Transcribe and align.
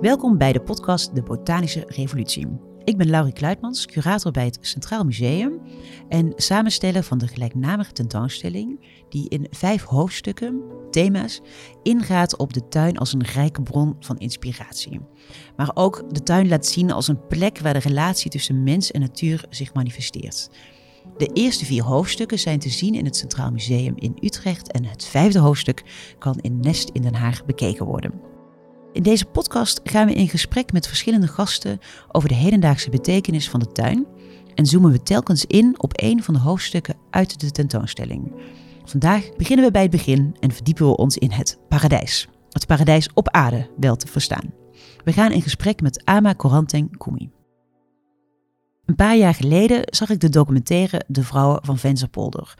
Welkom 0.00 0.38
bij 0.38 0.52
de 0.52 0.60
podcast 0.60 1.14
De 1.14 1.22
Botanische 1.22 1.84
Revolutie. 1.86 2.46
Ik 2.84 2.96
ben 2.96 3.10
Laurie 3.10 3.32
Kluitmans, 3.32 3.86
curator 3.86 4.32
bij 4.32 4.44
het 4.44 4.58
Centraal 4.60 5.04
Museum 5.04 5.60
en 6.08 6.32
samensteller 6.36 7.02
van 7.02 7.18
de 7.18 7.26
gelijknamige 7.26 7.92
tentoonstelling, 7.92 8.86
die 9.08 9.28
in 9.28 9.46
vijf 9.50 9.84
hoofdstukken, 9.84 10.62
thema's, 10.90 11.40
ingaat 11.82 12.36
op 12.36 12.52
de 12.52 12.68
tuin 12.68 12.98
als 12.98 13.12
een 13.12 13.24
rijke 13.24 13.62
bron 13.62 13.96
van 14.00 14.18
inspiratie. 14.18 15.00
Maar 15.56 15.70
ook 15.74 16.14
de 16.14 16.22
tuin 16.22 16.48
laat 16.48 16.66
zien 16.66 16.90
als 16.90 17.08
een 17.08 17.26
plek 17.26 17.58
waar 17.58 17.72
de 17.72 17.78
relatie 17.78 18.30
tussen 18.30 18.62
mens 18.62 18.90
en 18.90 19.00
natuur 19.00 19.44
zich 19.50 19.74
manifesteert. 19.74 20.50
De 21.16 21.30
eerste 21.32 21.64
vier 21.64 21.82
hoofdstukken 21.82 22.38
zijn 22.38 22.58
te 22.58 22.68
zien 22.68 22.94
in 22.94 23.04
het 23.04 23.16
Centraal 23.16 23.50
Museum 23.50 23.92
in 23.96 24.16
Utrecht 24.20 24.72
en 24.72 24.84
het 24.84 25.04
vijfde 25.04 25.38
hoofdstuk 25.38 25.82
kan 26.18 26.38
in 26.40 26.60
Nest 26.60 26.88
in 26.88 27.02
Den 27.02 27.14
Haag 27.14 27.44
bekeken 27.44 27.86
worden. 27.86 28.12
In 28.92 29.02
deze 29.02 29.24
podcast 29.24 29.80
gaan 29.84 30.06
we 30.06 30.14
in 30.14 30.28
gesprek 30.28 30.72
met 30.72 30.86
verschillende 30.86 31.26
gasten 31.26 31.78
over 32.08 32.28
de 32.28 32.34
hedendaagse 32.34 32.90
betekenis 32.90 33.50
van 33.50 33.60
de 33.60 33.72
tuin 33.72 34.06
en 34.54 34.66
zoomen 34.66 34.92
we 34.92 35.02
telkens 35.02 35.44
in 35.44 35.74
op 35.80 35.92
een 35.94 36.22
van 36.22 36.34
de 36.34 36.40
hoofdstukken 36.40 36.96
uit 37.10 37.40
de 37.40 37.50
tentoonstelling. 37.50 38.32
Vandaag 38.84 39.36
beginnen 39.36 39.64
we 39.64 39.70
bij 39.70 39.82
het 39.82 39.90
begin 39.90 40.36
en 40.40 40.50
verdiepen 40.50 40.86
we 40.86 40.96
ons 40.96 41.16
in 41.16 41.30
het 41.30 41.58
paradijs. 41.68 42.28
Het 42.50 42.66
paradijs 42.66 43.08
op 43.14 43.28
aarde 43.28 43.70
wel 43.76 43.96
te 43.96 44.06
verstaan. 44.06 44.52
We 45.04 45.12
gaan 45.12 45.32
in 45.32 45.42
gesprek 45.42 45.80
met 45.80 46.04
Ama 46.04 46.32
Koranteng 46.32 46.98
Kumi. 46.98 47.30
Een 48.84 48.94
paar 48.94 49.16
jaar 49.16 49.34
geleden 49.34 49.82
zag 49.84 50.10
ik 50.10 50.20
de 50.20 50.28
documentaire 50.28 51.02
De 51.06 51.24
Vrouwen 51.24 51.64
van 51.64 51.78
Vensterpolder. 51.78 52.54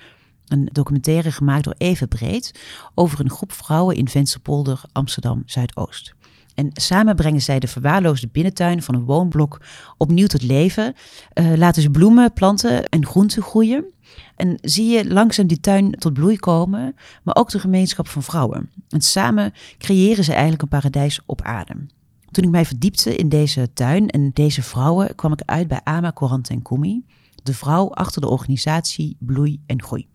Een 0.46 0.68
documentaire 0.72 1.32
gemaakt 1.32 1.64
door 1.64 1.74
Eve 1.78 2.06
Breed 2.06 2.60
over 2.95 3.20
een 3.20 3.30
groep 3.30 3.52
vrouwen 3.52 3.96
in 3.96 4.08
Vensterpolder, 4.08 4.82
Amsterdam 4.92 5.42
Zuidoost. 5.46 6.14
En 6.54 6.70
samen 6.73 7.16
brengen 7.16 7.42
zij 7.42 7.59
de 7.59 7.68
verwaarloosde 7.68 8.29
binnentuin 8.32 8.82
van 8.82 8.95
een 8.95 9.04
woonblok 9.04 9.60
opnieuw 9.96 10.26
tot 10.26 10.42
leven. 10.42 10.95
Uh, 11.34 11.56
laten 11.56 11.82
ze 11.82 11.90
bloemen, 11.90 12.32
planten 12.32 12.88
en 12.88 13.07
groenten 13.07 13.42
groeien. 13.42 13.84
En 14.36 14.59
zie 14.60 14.88
je 14.88 15.12
langzaam 15.12 15.46
die 15.46 15.60
tuin 15.60 15.90
tot 15.90 16.12
bloei 16.12 16.38
komen, 16.38 16.96
maar 17.23 17.36
ook 17.36 17.51
de 17.51 17.59
gemeenschap 17.59 18.09
van 18.09 18.23
vrouwen. 18.23 18.70
En 18.88 19.01
samen 19.01 19.52
creëren 19.79 20.24
ze 20.24 20.32
eigenlijk 20.32 20.62
een 20.62 20.68
paradijs 20.68 21.20
op 21.26 21.42
aarde. 21.42 21.74
Toen 22.33 22.45
ik 22.45 22.51
mij 22.51 22.65
verdiepte 22.65 23.16
in 23.16 23.29
deze 23.29 23.73
tuin 23.73 24.09
en 24.09 24.30
deze 24.33 24.63
vrouwen, 24.63 25.15
kwam 25.15 25.33
ik 25.33 25.43
uit 25.45 25.69
bij 25.69 25.80
Ama 25.85 26.11
Korant 26.11 26.49
en 26.49 27.05
de 27.43 27.55
vrouw 27.55 27.91
achter 27.91 28.21
de 28.21 28.29
organisatie 28.29 29.16
Bloei 29.19 29.61
en 29.66 29.83
Groei. 29.83 30.09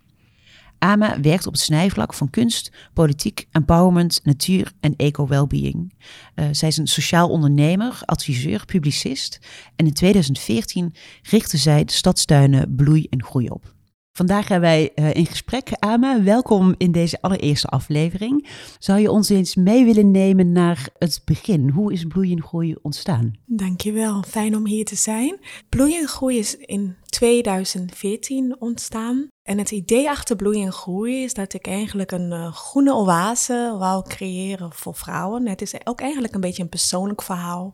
AMA 0.80 1.20
werkt 1.22 1.48
op 1.48 1.54
het 1.54 1.62
snijvlak 1.62 2.14
van 2.14 2.30
kunst, 2.30 2.72
politiek, 2.94 3.48
empowerment, 3.52 4.20
natuur 4.24 4.74
en 4.80 4.96
eco-wellbeing. 4.96 5.94
Uh, 6.36 6.46
zij 6.52 6.68
is 6.68 6.78
een 6.78 6.88
sociaal 6.88 7.30
ondernemer, 7.30 8.00
adviseur, 8.06 8.66
publicist 8.66 9.40
en 9.76 9.86
in 9.86 9.94
2014 9.94 10.94
richtte 11.22 11.58
zij 11.58 11.84
de 11.84 11.92
stadstuinen 11.92 12.76
Bloei 12.76 13.08
en 13.10 13.24
Groei 13.24 13.48
op. 13.48 13.76
Vandaag 14.18 14.48
gaan 14.48 14.60
wij 14.60 14.92
uh, 14.96 15.14
in 15.14 15.26
gesprek. 15.26 15.72
Ama, 15.80 16.24
welkom 16.24 16.76
in 16.78 16.92
deze 16.92 17.22
allereerste 17.22 17.68
aflevering. 17.68 18.48
Zou 18.80 19.00
je 19.00 19.12
ons 19.12 19.30
eens 19.30 19.56
mee 19.56 19.86
willen 19.86 20.12
nemen 20.12 20.52
naar 20.52 20.90
het 20.98 21.22
begin? 21.26 21.70
Hoe 21.70 21.94
is 21.94 22.04
Bloei 22.04 22.42
Groei 22.42 22.76
ontstaan? 22.82 23.34
Dankjewel, 23.46 24.24
fijn 24.28 24.56
om 24.56 24.66
hier 24.66 24.86
te 24.86 24.96
zijn. 24.96 25.40
Bloei 25.70 26.06
Groei 26.06 26.38
is 26.38 26.58
in 26.58 26.96
2014 27.06 28.56
ontstaan. 28.60 29.28
En 29.48 29.58
het 29.58 29.72
idee 29.72 30.10
achter 30.10 30.36
Bloei 30.36 30.64
en 30.64 30.72
Groei 30.72 31.24
is 31.24 31.34
dat 31.34 31.54
ik 31.54 31.68
eigenlijk 31.68 32.12
een 32.12 32.32
uh, 32.32 32.54
groene 32.54 32.94
oase 32.94 33.76
wou 33.80 34.08
creëren 34.08 34.74
voor 34.74 34.96
vrouwen. 34.96 35.48
Het 35.48 35.62
is 35.62 35.74
ook 35.84 36.02
eigenlijk 36.02 36.34
een 36.34 36.42
beetje 36.42 36.64
een 36.64 36.70
persoonlijk 36.70 37.22
verhaal. 37.22 37.72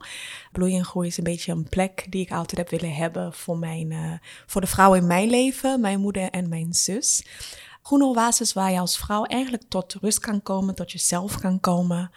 Bloei 0.51 0.77
en 0.77 0.85
Groei 0.85 1.07
is 1.07 1.17
een 1.17 1.23
beetje 1.23 1.51
een 1.51 1.69
plek 1.69 2.05
die 2.09 2.21
ik 2.21 2.31
altijd 2.31 2.57
heb 2.57 2.69
willen 2.69 2.95
hebben 2.95 3.33
voor, 3.33 3.57
mijn, 3.57 3.91
uh, 3.91 4.13
voor 4.45 4.61
de 4.61 4.67
vrouwen 4.67 4.99
in 4.99 5.07
mijn 5.07 5.29
leven, 5.29 5.81
mijn 5.81 5.99
moeder 5.99 6.29
en 6.29 6.49
mijn 6.49 6.73
zus. 6.73 7.25
Groene 7.81 8.05
oases 8.05 8.53
waar 8.53 8.71
je 8.71 8.79
als 8.79 8.97
vrouw 8.97 9.23
eigenlijk 9.23 9.63
tot 9.67 9.95
rust 10.01 10.19
kan 10.19 10.41
komen, 10.41 10.75
tot 10.75 10.91
jezelf 10.91 11.39
kan 11.39 11.59
komen. 11.59 12.11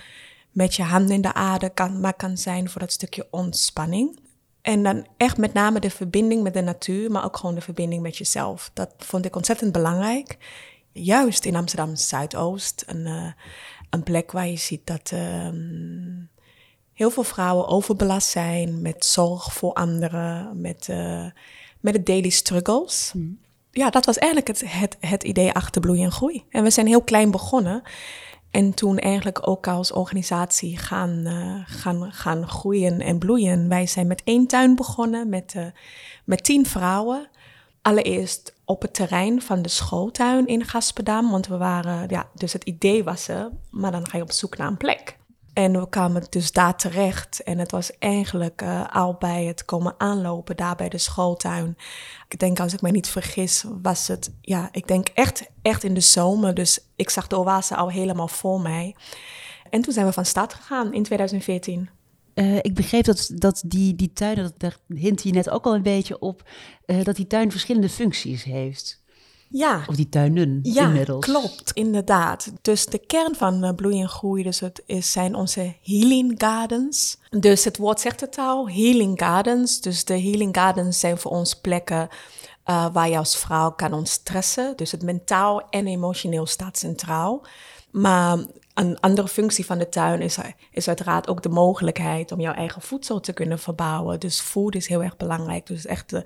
Met 0.50 0.74
je 0.74 0.82
handen 0.82 1.14
in 1.14 1.22
de 1.22 1.34
aarde 1.34 1.70
kan, 1.70 2.00
maar 2.00 2.14
kan 2.14 2.36
zijn 2.36 2.70
voor 2.70 2.80
dat 2.80 2.92
stukje 2.92 3.28
ontspanning. 3.30 4.18
En 4.66 4.82
dan 4.82 5.06
echt 5.16 5.36
met 5.36 5.52
name 5.52 5.80
de 5.80 5.90
verbinding 5.90 6.42
met 6.42 6.54
de 6.54 6.60
natuur, 6.60 7.10
maar 7.10 7.24
ook 7.24 7.36
gewoon 7.36 7.54
de 7.54 7.60
verbinding 7.60 8.02
met 8.02 8.16
jezelf. 8.16 8.70
Dat 8.72 8.94
vond 8.98 9.24
ik 9.24 9.36
ontzettend 9.36 9.72
belangrijk. 9.72 10.36
Juist 10.92 11.44
in 11.44 11.56
Amsterdam 11.56 11.96
Zuidoost, 11.96 12.84
een, 12.86 13.06
uh, 13.06 13.32
een 13.90 14.02
plek 14.02 14.32
waar 14.32 14.46
je 14.46 14.56
ziet 14.56 14.86
dat 14.86 15.10
uh, 15.14 15.48
heel 16.92 17.10
veel 17.10 17.22
vrouwen 17.22 17.68
overbelast 17.68 18.28
zijn 18.28 18.82
met 18.82 19.04
zorg 19.04 19.52
voor 19.52 19.72
anderen, 19.72 20.60
met, 20.60 20.88
uh, 20.90 21.26
met 21.80 21.94
de 21.94 22.02
daily 22.02 22.30
struggles. 22.30 23.12
Mm. 23.14 23.38
Ja, 23.70 23.90
dat 23.90 24.04
was 24.04 24.18
eigenlijk 24.18 24.58
het, 24.58 24.72
het, 24.72 24.96
het 25.00 25.22
idee 25.22 25.52
achter 25.52 25.80
Bloei 25.80 26.02
en 26.02 26.12
Groei. 26.12 26.44
En 26.50 26.62
we 26.62 26.70
zijn 26.70 26.86
heel 26.86 27.02
klein 27.02 27.30
begonnen. 27.30 27.82
En 28.56 28.74
toen 28.74 28.98
eigenlijk 28.98 29.48
ook 29.48 29.66
als 29.66 29.92
organisatie 29.92 30.78
gaan, 30.78 31.22
uh, 31.26 31.54
gaan, 31.66 32.12
gaan 32.12 32.48
groeien 32.48 33.00
en 33.00 33.18
bloeien. 33.18 33.68
Wij 33.68 33.86
zijn 33.86 34.06
met 34.06 34.22
één 34.24 34.46
tuin 34.46 34.74
begonnen, 34.76 35.28
met, 35.28 35.54
uh, 35.56 35.66
met 36.24 36.44
tien 36.44 36.66
vrouwen. 36.66 37.28
Allereerst 37.82 38.54
op 38.64 38.82
het 38.82 38.94
terrein 38.94 39.42
van 39.42 39.62
de 39.62 39.68
schooltuin 39.68 40.46
in 40.46 40.64
Gasperdam. 40.64 41.30
Want 41.30 41.46
we 41.46 41.56
waren, 41.56 42.08
ja, 42.08 42.28
dus 42.34 42.52
het 42.52 42.64
idee 42.64 43.04
was 43.04 43.28
er, 43.28 43.50
maar 43.70 43.92
dan 43.92 44.08
ga 44.08 44.16
je 44.16 44.22
op 44.22 44.32
zoek 44.32 44.56
naar 44.56 44.68
een 44.68 44.76
plek. 44.76 45.16
En 45.56 45.80
we 45.80 45.88
kwamen 45.88 46.26
dus 46.28 46.52
daar 46.52 46.76
terecht. 46.76 47.42
En 47.42 47.58
het 47.58 47.70
was 47.70 47.98
eigenlijk 47.98 48.62
uh, 48.62 48.84
al 48.92 49.14
bij 49.18 49.44
het 49.44 49.64
komen 49.64 49.94
aanlopen 49.98 50.56
daar 50.56 50.76
bij 50.76 50.88
de 50.88 50.98
schooltuin. 50.98 51.76
Ik 52.28 52.38
denk, 52.38 52.60
als 52.60 52.72
ik 52.72 52.80
me 52.80 52.90
niet 52.90 53.08
vergis, 53.08 53.64
was 53.82 54.08
het, 54.08 54.32
ja, 54.40 54.68
ik 54.72 54.88
denk 54.88 55.08
echt, 55.08 55.50
echt 55.62 55.84
in 55.84 55.94
de 55.94 56.00
zomer. 56.00 56.54
Dus 56.54 56.80
ik 56.96 57.10
zag 57.10 57.26
de 57.26 57.38
oase 57.38 57.76
al 57.76 57.90
helemaal 57.90 58.28
voor 58.28 58.60
mij. 58.60 58.96
En 59.70 59.80
toen 59.80 59.92
zijn 59.92 60.06
we 60.06 60.12
van 60.12 60.24
start 60.24 60.54
gegaan 60.54 60.92
in 60.92 61.02
2014. 61.02 61.88
Uh, 62.34 62.56
ik 62.56 62.74
begreep 62.74 63.04
dat, 63.04 63.30
dat 63.34 63.62
die, 63.66 63.94
die 63.94 64.12
tuin, 64.12 64.36
dat, 64.36 64.54
daar 64.56 64.76
hint 64.88 65.22
je 65.22 65.32
net 65.32 65.50
ook 65.50 65.64
al 65.64 65.74
een 65.74 65.82
beetje 65.82 66.18
op, 66.18 66.48
uh, 66.86 67.04
dat 67.04 67.16
die 67.16 67.26
tuin 67.26 67.50
verschillende 67.50 67.88
functies 67.88 68.44
heeft. 68.44 69.02
Ja. 69.48 69.84
Of 69.86 69.96
die 69.96 70.08
tuinen 70.08 70.60
ja, 70.62 70.86
inmiddels. 70.86 71.24
klopt, 71.24 71.72
inderdaad. 71.72 72.52
Dus 72.62 72.86
de 72.86 72.98
kern 72.98 73.34
van 73.34 73.64
uh, 73.64 73.70
Bloei 73.74 74.00
en 74.00 74.08
Groei 74.08 74.42
dus 74.42 74.60
het 74.60 74.82
is, 74.86 75.12
zijn 75.12 75.34
onze 75.34 75.74
healing 75.82 76.34
gardens. 76.38 77.18
Dus 77.30 77.64
het 77.64 77.76
woord 77.76 78.00
zegt 78.00 78.20
het 78.20 78.38
al, 78.38 78.68
healing 78.68 79.18
gardens. 79.18 79.80
Dus 79.80 80.04
de 80.04 80.20
healing 80.20 80.56
gardens 80.56 81.00
zijn 81.00 81.18
voor 81.18 81.30
ons 81.30 81.54
plekken 81.54 82.08
uh, 82.66 82.86
waar 82.92 83.08
je 83.08 83.18
als 83.18 83.36
vrouw 83.36 83.70
kan 83.70 83.92
ontstressen. 83.92 84.76
Dus 84.76 84.92
het 84.92 85.02
mentaal 85.02 85.68
en 85.70 85.86
emotioneel 85.86 86.46
staat 86.46 86.78
centraal. 86.78 87.46
Maar 87.90 88.38
een 88.74 89.00
andere 89.00 89.28
functie 89.28 89.66
van 89.66 89.78
de 89.78 89.88
tuin 89.88 90.20
is, 90.20 90.38
is 90.70 90.88
uiteraard 90.88 91.28
ook 91.28 91.42
de 91.42 91.48
mogelijkheid 91.48 92.32
om 92.32 92.40
jouw 92.40 92.52
eigen 92.52 92.82
voedsel 92.82 93.20
te 93.20 93.32
kunnen 93.32 93.58
verbouwen. 93.58 94.20
Dus 94.20 94.40
food 94.40 94.74
is 94.74 94.86
heel 94.86 95.02
erg 95.02 95.16
belangrijk. 95.16 95.66
Dus 95.66 95.86
echt 95.86 96.10
de 96.10 96.24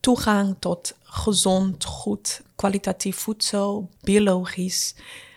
toegang 0.00 0.56
tot 0.58 0.96
gezond, 1.02 1.84
goed, 1.84 2.42
kwalitatief 2.56 3.16
voedsel, 3.16 3.88
biologisch. 4.00 4.94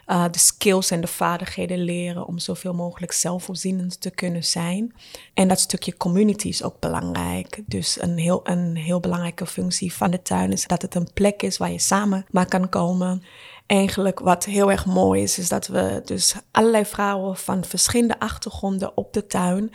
Uh, 0.07 0.25
de 0.31 0.39
skills 0.39 0.91
en 0.91 1.01
de 1.01 1.07
vaardigheden 1.07 1.83
leren 1.83 2.25
om 2.25 2.39
zoveel 2.39 2.73
mogelijk 2.73 3.11
zelfvoorzienend 3.11 4.01
te 4.01 4.11
kunnen 4.11 4.43
zijn. 4.43 4.93
En 5.33 5.47
dat 5.47 5.59
stukje 5.59 5.97
community 5.97 6.47
is 6.47 6.63
ook 6.63 6.79
belangrijk. 6.79 7.61
Dus 7.65 8.01
een 8.01 8.17
heel, 8.17 8.39
een 8.43 8.75
heel 8.75 8.99
belangrijke 8.99 9.45
functie 9.45 9.93
van 9.93 10.11
de 10.11 10.21
tuin 10.21 10.51
is 10.51 10.67
dat 10.67 10.81
het 10.81 10.95
een 10.95 11.09
plek 11.13 11.43
is 11.43 11.57
waar 11.57 11.71
je 11.71 11.79
samen 11.79 12.25
maar 12.31 12.45
kan 12.45 12.69
komen. 12.69 13.23
Eigenlijk 13.65 14.19
wat 14.19 14.45
heel 14.45 14.71
erg 14.71 14.85
mooi 14.85 15.21
is, 15.21 15.37
is 15.37 15.49
dat 15.49 15.67
we 15.67 16.01
dus 16.05 16.35
allerlei 16.51 16.85
vrouwen 16.85 17.37
van 17.37 17.63
verschillende 17.63 18.19
achtergronden 18.19 18.97
op 18.97 19.13
de 19.13 19.27
tuin 19.27 19.71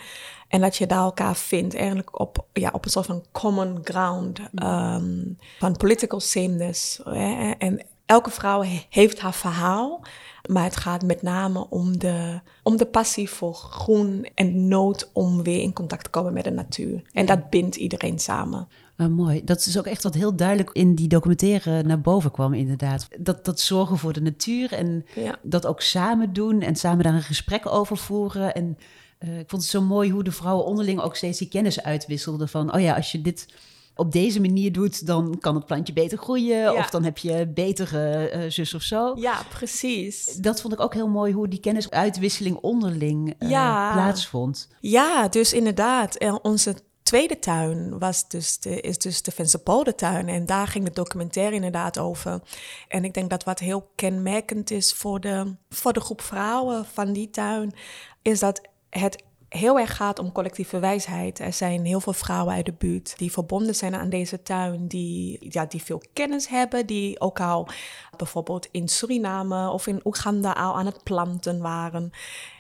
en 0.49 0.61
dat 0.61 0.77
je 0.77 0.87
daar 0.87 0.99
elkaar 0.99 1.37
vindt, 1.37 1.75
eigenlijk 1.75 2.21
op, 2.21 2.47
ja, 2.53 2.71
op 2.73 2.85
een 2.85 2.91
soort 2.91 3.07
van 3.07 3.25
common 3.33 3.79
ground 3.83 4.41
um, 4.63 5.39
van 5.59 5.77
political 5.77 6.21
sameness. 6.21 7.01
Hè? 7.05 7.51
En 7.51 7.83
elke 8.07 8.31
vrouw 8.31 8.65
heeft 8.89 9.21
haar 9.21 9.35
verhaal, 9.35 10.05
maar 10.51 10.65
het 10.65 10.77
gaat 10.77 11.03
met 11.03 11.23
name 11.23 11.67
om 11.71 11.99
de, 11.99 12.41
om 12.63 12.77
de 12.77 12.87
passie 12.87 13.31
voor 13.31 13.55
groen 13.55 14.29
en 14.35 14.69
nood 14.69 15.11
om 15.13 15.43
weer 15.43 15.61
in 15.61 15.73
contact 15.73 16.05
te 16.05 16.11
komen 16.11 16.33
met 16.33 16.45
de 16.45 16.51
natuur. 16.51 17.03
En 17.13 17.27
dat 17.27 17.51
bindt 17.51 17.77
iedereen 17.77 18.19
samen. 18.19 18.69
Ah, 18.97 19.09
mooi. 19.09 19.45
Dat 19.45 19.67
is 19.67 19.79
ook 19.79 19.87
echt 19.87 20.03
wat 20.03 20.15
heel 20.15 20.37
duidelijk 20.37 20.71
in 20.73 20.95
die 20.95 21.09
documentaire 21.09 21.83
naar 21.83 22.01
boven 22.01 22.31
kwam, 22.31 22.55
inderdaad. 22.55 23.09
Dat, 23.19 23.45
dat 23.45 23.61
zorgen 23.61 23.99
voor 23.99 24.13
de 24.13 24.21
natuur 24.21 24.73
en 24.73 25.05
ja. 25.15 25.39
dat 25.43 25.67
ook 25.67 25.81
samen 25.81 26.33
doen 26.33 26.61
en 26.61 26.77
samen 26.77 27.05
daar 27.05 27.15
een 27.15 27.23
gesprek 27.23 27.67
over 27.67 27.97
voeren. 27.97 28.55
En 28.55 28.79
uh, 29.21 29.39
ik 29.39 29.49
vond 29.49 29.63
het 29.63 29.71
zo 29.71 29.81
mooi 29.81 30.11
hoe 30.11 30.25
de 30.25 30.33
vrouwen 30.33 30.65
onderling 30.65 31.01
ook 31.01 31.17
steeds 31.17 31.39
die 31.39 31.49
kennis 31.49 31.83
uitwisselden 31.83 32.49
van, 32.49 32.75
oh 32.75 32.81
ja, 32.81 32.95
als 32.95 33.13
je 33.13 33.23
dit 33.23 33.47
op 33.95 34.13
deze 34.13 34.41
manier 34.41 34.73
doet, 34.73 35.07
dan 35.07 35.39
kan 35.41 35.55
het 35.55 35.67
plantje 35.67 35.93
beter 35.93 36.19
groeien. 36.19 36.77
Of 36.77 36.91
dan 36.91 37.05
heb 37.05 37.19
je 37.19 37.47
betere 37.47 38.33
uh, 38.35 38.51
zus 38.51 38.75
of 38.75 38.83
zo. 38.83 39.13
Ja, 39.17 39.43
precies. 39.49 40.25
Dat 40.25 40.61
vond 40.61 40.73
ik 40.73 40.81
ook 40.81 40.95
heel 40.95 41.09
mooi, 41.09 41.33
hoe 41.33 41.49
die 41.49 41.61
kennisuitwisseling 41.61 42.57
onderling 42.57 43.35
uh, 43.39 43.51
ja. 43.51 43.93
plaatsvond. 43.93 44.69
Ja, 44.81 45.29
dus 45.29 45.53
inderdaad. 45.53 46.41
Onze 46.43 46.75
tweede 47.03 47.39
tuin 47.39 47.99
was 47.99 48.29
dus 48.29 48.59
de, 48.59 48.81
is 48.81 48.99
dus 48.99 49.23
de 49.23 49.31
Vensterpoldertuin. 49.31 50.29
En 50.29 50.47
daar 50.47 50.67
ging 50.67 50.85
de 50.85 50.91
documentaire 50.91 51.55
inderdaad 51.55 51.99
over. 51.99 52.41
En 52.89 53.05
ik 53.05 53.15
denk 53.15 53.31
dat 53.31 53.45
wat 53.45 53.59
heel 53.59 53.91
kenmerkend 53.95 54.71
is 54.71 54.93
voor 54.93 55.21
de, 55.21 55.55
voor 55.69 55.93
de 55.93 56.01
groep 56.01 56.21
vrouwen 56.21 56.85
van 56.85 57.13
die 57.13 57.31
tuin... 57.31 57.75
is 58.23 58.39
dat 58.39 58.61
het 58.91 59.23
heel 59.49 59.79
erg 59.79 59.97
gaat 59.97 60.19
om 60.19 60.33
collectieve 60.33 60.79
wijsheid. 60.79 61.39
Er 61.39 61.53
zijn 61.53 61.85
heel 61.85 62.01
veel 62.01 62.13
vrouwen 62.13 62.55
uit 62.55 62.67
de 62.67 62.75
buurt 62.79 63.19
die 63.19 63.33
verbonden 63.33 63.75
zijn 63.75 63.95
aan 63.95 64.11
deze 64.11 64.43
tuin, 64.43 64.87
die, 64.89 65.39
ja, 65.41 65.67
die 65.67 65.83
veel 65.83 66.03
kennis 66.13 66.49
hebben, 66.49 66.87
die 66.87 67.21
ook 67.21 67.41
al 67.41 67.69
bijvoorbeeld 68.17 68.69
in 68.71 68.89
Suriname 68.89 69.71
of 69.71 69.87
in 69.87 70.01
Oeganda 70.05 70.53
al 70.53 70.77
aan 70.77 70.87
het 70.87 71.03
planten 71.03 71.61
waren. 71.61 72.11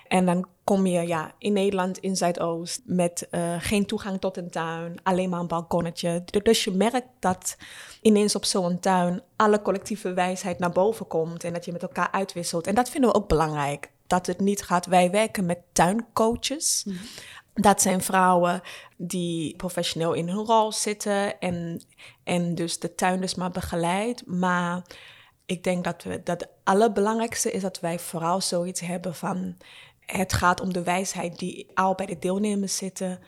En 0.08 0.26
dan 0.26 0.46
kom 0.64 0.86
je 0.86 1.06
ja, 1.06 1.32
in 1.38 1.52
Nederland 1.52 1.98
in 1.98 2.16
Zuidoost 2.16 2.80
met 2.84 3.28
uh, 3.30 3.54
geen 3.58 3.86
toegang 3.86 4.20
tot 4.20 4.36
een 4.36 4.50
tuin, 4.50 4.94
alleen 5.02 5.28
maar 5.28 5.40
een 5.40 5.46
balkonnetje. 5.46 6.24
Dus 6.42 6.64
je 6.64 6.70
merkt 6.70 7.08
dat 7.18 7.56
ineens 8.02 8.34
op 8.34 8.44
zo'n 8.44 8.80
tuin 8.80 9.22
alle 9.36 9.62
collectieve 9.62 10.12
wijsheid 10.12 10.58
naar 10.58 10.72
boven 10.72 11.06
komt 11.06 11.44
en 11.44 11.52
dat 11.52 11.64
je 11.64 11.72
met 11.72 11.82
elkaar 11.82 12.08
uitwisselt. 12.10 12.66
En 12.66 12.74
dat 12.74 12.90
vinden 12.90 13.10
we 13.10 13.16
ook 13.16 13.28
belangrijk. 13.28 13.90
Dat 14.08 14.26
het 14.26 14.40
niet 14.40 14.62
gaat, 14.62 14.86
wij 14.86 15.10
werken 15.10 15.46
met 15.46 15.58
tuincoaches. 15.72 16.84
Mhm. 16.86 16.96
Dat 17.54 17.82
zijn 17.82 18.02
vrouwen 18.02 18.62
die 18.96 19.56
professioneel 19.56 20.12
in 20.12 20.28
hun 20.28 20.44
rol 20.44 20.72
zitten 20.72 21.40
en, 21.40 21.82
en 22.24 22.54
dus 22.54 22.78
de 22.78 22.94
tuin 22.94 23.20
dus 23.20 23.34
maar 23.34 23.50
begeleid. 23.50 24.22
Maar 24.26 24.82
ik 25.46 25.64
denk 25.64 25.84
dat, 25.84 26.02
we, 26.02 26.22
dat 26.22 26.40
het 26.40 26.50
allerbelangrijkste 26.64 27.50
is 27.52 27.62
dat 27.62 27.80
wij 27.80 27.98
vooral 27.98 28.40
zoiets 28.40 28.80
hebben 28.80 29.14
van 29.14 29.56
het 30.00 30.32
gaat 30.32 30.60
om 30.60 30.72
de 30.72 30.82
wijsheid 30.82 31.38
die 31.38 31.66
al 31.74 31.94
bij 31.94 32.06
de 32.06 32.18
deelnemers 32.18 32.76
zitten 32.76 33.18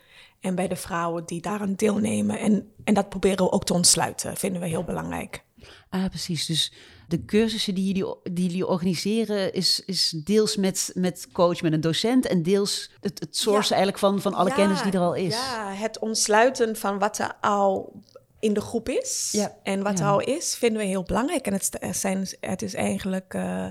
en 0.40 0.54
bij 0.54 0.68
de 0.68 0.76
vrouwen 0.76 1.24
die 1.24 1.40
daaraan 1.40 1.74
deelnemen. 1.74 2.38
En, 2.38 2.72
en 2.84 2.94
dat 2.94 3.08
proberen 3.08 3.44
we 3.44 3.52
ook 3.52 3.64
te 3.64 3.74
ontsluiten, 3.74 4.36
vinden 4.36 4.60
we 4.60 4.68
heel 4.68 4.84
belangrijk. 4.84 5.44
Ah, 5.90 6.08
precies. 6.08 6.46
Dus 6.46 6.72
de 7.08 7.24
cursussen 7.24 7.74
die 7.74 7.86
jullie, 7.86 8.14
die 8.22 8.46
jullie 8.46 8.66
organiseren, 8.66 9.52
is, 9.52 9.82
is 9.86 10.10
deels 10.24 10.56
met, 10.56 10.90
met 10.94 11.28
coach, 11.32 11.62
met 11.62 11.72
een 11.72 11.80
docent 11.80 12.26
en 12.26 12.42
deels 12.42 12.90
het, 13.00 13.20
het 13.20 13.36
source 13.36 13.68
eigenlijk 13.68 13.98
van, 13.98 14.20
van 14.20 14.34
alle 14.34 14.52
kennis 14.52 14.82
die 14.82 14.92
er 14.92 15.00
al 15.00 15.14
is. 15.14 15.34
Ja, 15.34 15.72
het 15.72 15.98
ontsluiten 15.98 16.76
van 16.76 16.98
wat 16.98 17.18
er 17.18 17.34
al 17.40 17.92
in 18.38 18.52
de 18.54 18.60
groep 18.60 18.88
is 18.88 19.28
ja. 19.32 19.56
en 19.62 19.82
wat 19.82 19.98
er 20.00 20.06
al 20.06 20.20
is, 20.20 20.54
vinden 20.54 20.82
we 20.82 20.88
heel 20.88 21.02
belangrijk. 21.02 21.46
En 21.46 21.52
het, 21.52 21.78
zijn, 21.90 22.26
het 22.40 22.62
is 22.62 22.74
eigenlijk. 22.74 23.34
Uh, 23.34 23.66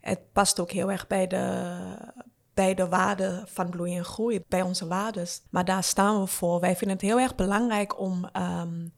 het 0.00 0.32
past 0.32 0.60
ook 0.60 0.70
heel 0.70 0.90
erg 0.90 1.06
bij 1.06 1.26
de, 1.26 1.74
bij 2.56 2.74
de 2.74 2.88
waarden 2.88 3.44
van 3.48 3.70
bloei 3.70 3.96
en 3.96 4.04
groei, 4.04 4.44
bij 4.48 4.62
onze 4.62 4.86
waarden. 4.86 5.26
Maar 5.50 5.64
daar 5.64 5.82
staan 5.82 6.20
we 6.20 6.26
voor. 6.26 6.60
Wij 6.60 6.76
vinden 6.76 6.96
het 6.96 7.06
heel 7.06 7.20
erg 7.20 7.34
belangrijk 7.34 8.00
om, 8.00 8.28
um, 8.32 8.92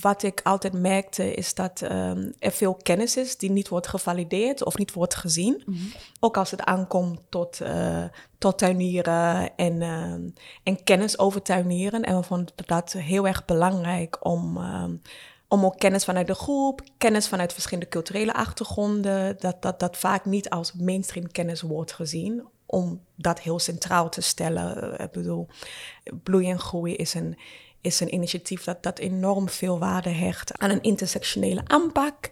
wat 0.00 0.22
ik 0.22 0.40
altijd 0.42 0.72
merkte, 0.72 1.34
is 1.34 1.54
dat 1.54 1.80
um, 1.80 2.34
er 2.38 2.50
veel 2.50 2.74
kennis 2.74 3.16
is 3.16 3.36
die 3.36 3.50
niet 3.50 3.68
wordt 3.68 3.88
gevalideerd 3.88 4.64
of 4.64 4.78
niet 4.78 4.92
wordt 4.92 5.14
gezien. 5.14 5.62
Mm 5.66 5.74
-hmm. 5.74 5.92
Ook 6.20 6.36
als 6.36 6.50
het 6.50 6.62
aankomt 6.64 7.20
tot, 7.28 7.60
uh, 7.60 8.04
tot 8.38 8.58
tuinieren 8.58 9.56
en, 9.56 9.80
uh, 9.80 10.30
en 10.62 10.84
kennis 10.84 11.18
over 11.18 11.42
tuinieren. 11.42 12.02
En 12.02 12.16
we 12.16 12.22
vonden 12.22 12.54
dat 12.66 12.92
heel 12.92 13.26
erg 13.26 13.44
belangrijk 13.44 14.24
om 14.24 14.58
om 15.48 15.64
ook 15.64 15.78
kennis 15.78 16.04
vanuit 16.04 16.26
de 16.26 16.34
groep, 16.34 16.80
kennis 16.98 17.28
vanuit 17.28 17.52
verschillende 17.52 17.88
culturele 17.90 18.34
achtergronden, 18.34 19.36
dat 19.38 19.62
dat, 19.62 19.80
dat 19.80 19.96
vaak 19.96 20.24
niet 20.24 20.50
als 20.50 20.72
mainstream 20.72 21.30
kennis 21.30 21.62
wordt 21.62 21.92
gezien, 21.92 22.42
om 22.72 23.00
dat 23.16 23.40
heel 23.40 23.58
centraal 23.58 24.08
te 24.08 24.20
stellen. 24.20 25.00
Ik 25.00 25.10
bedoel, 25.10 25.48
Bloei 26.22 26.50
en 26.50 26.58
Groei 26.58 26.94
is 26.94 27.14
een, 27.14 27.38
is 27.80 28.00
een 28.00 28.14
initiatief 28.14 28.64
dat, 28.64 28.82
dat 28.82 28.98
enorm 28.98 29.48
veel 29.48 29.78
waarde 29.78 30.10
hecht 30.10 30.58
aan 30.58 30.70
een 30.70 30.82
intersectionele 30.82 31.62
aanpak. 31.66 32.30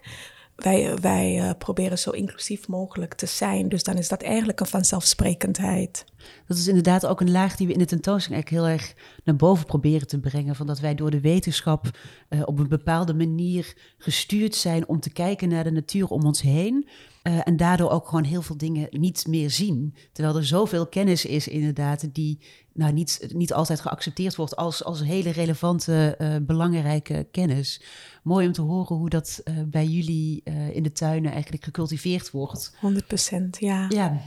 Wij, 0.55 0.95
wij 0.95 1.37
uh, 1.37 1.49
proberen 1.57 1.99
zo 1.99 2.09
inclusief 2.09 2.67
mogelijk 2.67 3.13
te 3.13 3.25
zijn. 3.25 3.69
Dus 3.69 3.83
dan 3.83 3.97
is 3.97 4.07
dat 4.07 4.21
eigenlijk 4.21 4.59
een 4.59 4.65
vanzelfsprekendheid. 4.65 6.05
Dat 6.47 6.57
is 6.57 6.67
inderdaad 6.67 7.05
ook 7.05 7.21
een 7.21 7.31
laag 7.31 7.55
die 7.55 7.67
we 7.67 7.73
in 7.73 7.79
de 7.79 7.85
tentoonstelling 7.85 8.43
eigenlijk 8.43 8.63
heel 8.63 8.79
erg 8.79 8.95
naar 9.23 9.35
boven 9.35 9.65
proberen 9.65 10.07
te 10.07 10.19
brengen. 10.19 10.55
Van 10.55 10.67
dat 10.67 10.79
wij 10.79 10.95
door 10.95 11.11
de 11.11 11.21
wetenschap 11.21 11.85
uh, 12.29 12.41
op 12.45 12.59
een 12.59 12.67
bepaalde 12.67 13.13
manier 13.13 13.73
gestuurd 13.97 14.55
zijn 14.55 14.87
om 14.87 14.99
te 14.99 15.11
kijken 15.11 15.49
naar 15.49 15.63
de 15.63 15.71
natuur 15.71 16.07
om 16.07 16.25
ons 16.25 16.41
heen. 16.41 16.87
Uh, 17.23 17.39
en 17.43 17.57
daardoor 17.57 17.89
ook 17.89 18.07
gewoon 18.07 18.23
heel 18.23 18.41
veel 18.41 18.57
dingen 18.57 18.87
niet 18.91 19.27
meer 19.27 19.49
zien. 19.49 19.95
Terwijl 20.11 20.35
er 20.35 20.45
zoveel 20.45 20.87
kennis 20.87 21.25
is, 21.25 21.47
inderdaad, 21.47 22.13
die 22.13 22.39
nou, 22.73 22.93
niet, 22.93 23.27
niet 23.33 23.53
altijd 23.53 23.79
geaccepteerd 23.79 24.35
wordt 24.35 24.55
als, 24.55 24.83
als 24.83 25.03
hele 25.03 25.31
relevante, 25.31 26.15
uh, 26.21 26.35
belangrijke 26.41 27.27
kennis. 27.31 27.81
Mooi 28.23 28.47
om 28.47 28.53
te 28.53 28.61
horen 28.61 28.95
hoe 28.95 29.09
dat 29.09 29.41
uh, 29.43 29.55
bij 29.65 29.85
jullie 29.85 30.43
in 30.73 30.83
de 30.83 30.91
tuinen 30.91 31.31
eigenlijk 31.31 31.63
gecultiveerd 31.63 32.31
wordt. 32.31 32.75
100 32.79 33.07
procent, 33.07 33.59
ja. 33.59 33.85
Ja. 33.89 34.21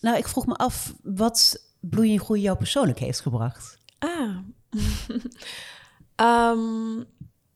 Nou, 0.00 0.16
ik 0.16 0.28
vroeg 0.28 0.46
me 0.46 0.54
af 0.54 0.94
wat 1.02 1.70
bloei 1.80 2.12
en 2.12 2.20
groei 2.20 2.40
jou 2.40 2.56
persoonlijk 2.58 2.98
heeft 2.98 3.20
gebracht. 3.20 3.78
Ah. 3.98 4.36
um, 6.50 7.04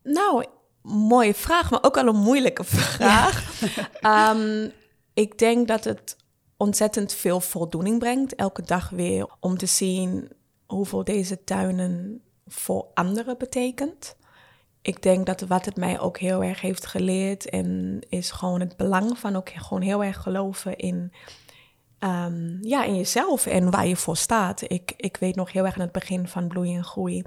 nou, 0.18 0.44
mooie 0.86 1.34
vraag, 1.34 1.70
maar 1.70 1.82
ook 1.82 1.96
al 1.96 2.06
een 2.06 2.16
moeilijke 2.16 2.64
vraag. 2.64 3.62
um, 4.32 4.72
ik 5.24 5.38
denk 5.38 5.68
dat 5.68 5.84
het 5.84 6.16
ontzettend 6.56 7.12
veel 7.12 7.40
voldoening 7.40 7.98
brengt, 7.98 8.34
elke 8.34 8.62
dag 8.62 8.88
weer, 8.88 9.26
om 9.40 9.58
te 9.58 9.66
zien 9.66 10.28
hoeveel 10.66 11.04
deze 11.04 11.44
tuinen 11.44 12.22
voor 12.46 12.86
anderen 12.94 13.38
betekent. 13.38 14.16
Ik 14.82 15.02
denk 15.02 15.26
dat 15.26 15.40
wat 15.40 15.64
het 15.64 15.76
mij 15.76 16.00
ook 16.00 16.18
heel 16.18 16.42
erg 16.42 16.60
heeft 16.60 16.86
geleerd, 16.86 17.48
en 17.50 18.00
is 18.08 18.30
gewoon 18.30 18.60
het 18.60 18.76
belang 18.76 19.18
van 19.18 19.36
ook 19.36 19.50
gewoon 19.50 19.82
heel 19.82 20.04
erg 20.04 20.22
geloven 20.22 20.76
in, 20.76 21.12
um, 22.00 22.58
ja, 22.62 22.84
in 22.84 22.96
jezelf 22.96 23.46
en 23.46 23.70
waar 23.70 23.86
je 23.86 23.96
voor 23.96 24.16
staat. 24.16 24.70
Ik, 24.70 24.92
ik 24.96 25.16
weet 25.16 25.36
nog 25.36 25.52
heel 25.52 25.64
erg 25.64 25.74
aan 25.74 25.80
het 25.80 25.92
begin 25.92 26.28
van 26.28 26.48
Bloei 26.48 26.74
en 26.74 26.84
Groei, 26.84 27.22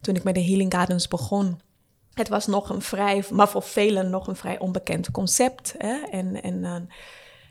toen 0.00 0.14
ik 0.14 0.24
met 0.24 0.34
de 0.34 0.44
Healing 0.44 0.72
Gardens 0.72 1.08
begon 1.08 1.60
het 2.16 2.28
was 2.28 2.46
nog 2.46 2.68
een 2.70 2.82
vrij, 2.82 3.24
maar 3.30 3.48
voor 3.48 3.62
velen 3.62 4.10
nog 4.10 4.26
een 4.26 4.36
vrij 4.36 4.58
onbekend 4.58 5.10
concept. 5.10 5.74
Hè? 5.78 5.96
En, 6.10 6.42
en 6.42 6.62
uh, 6.62 6.76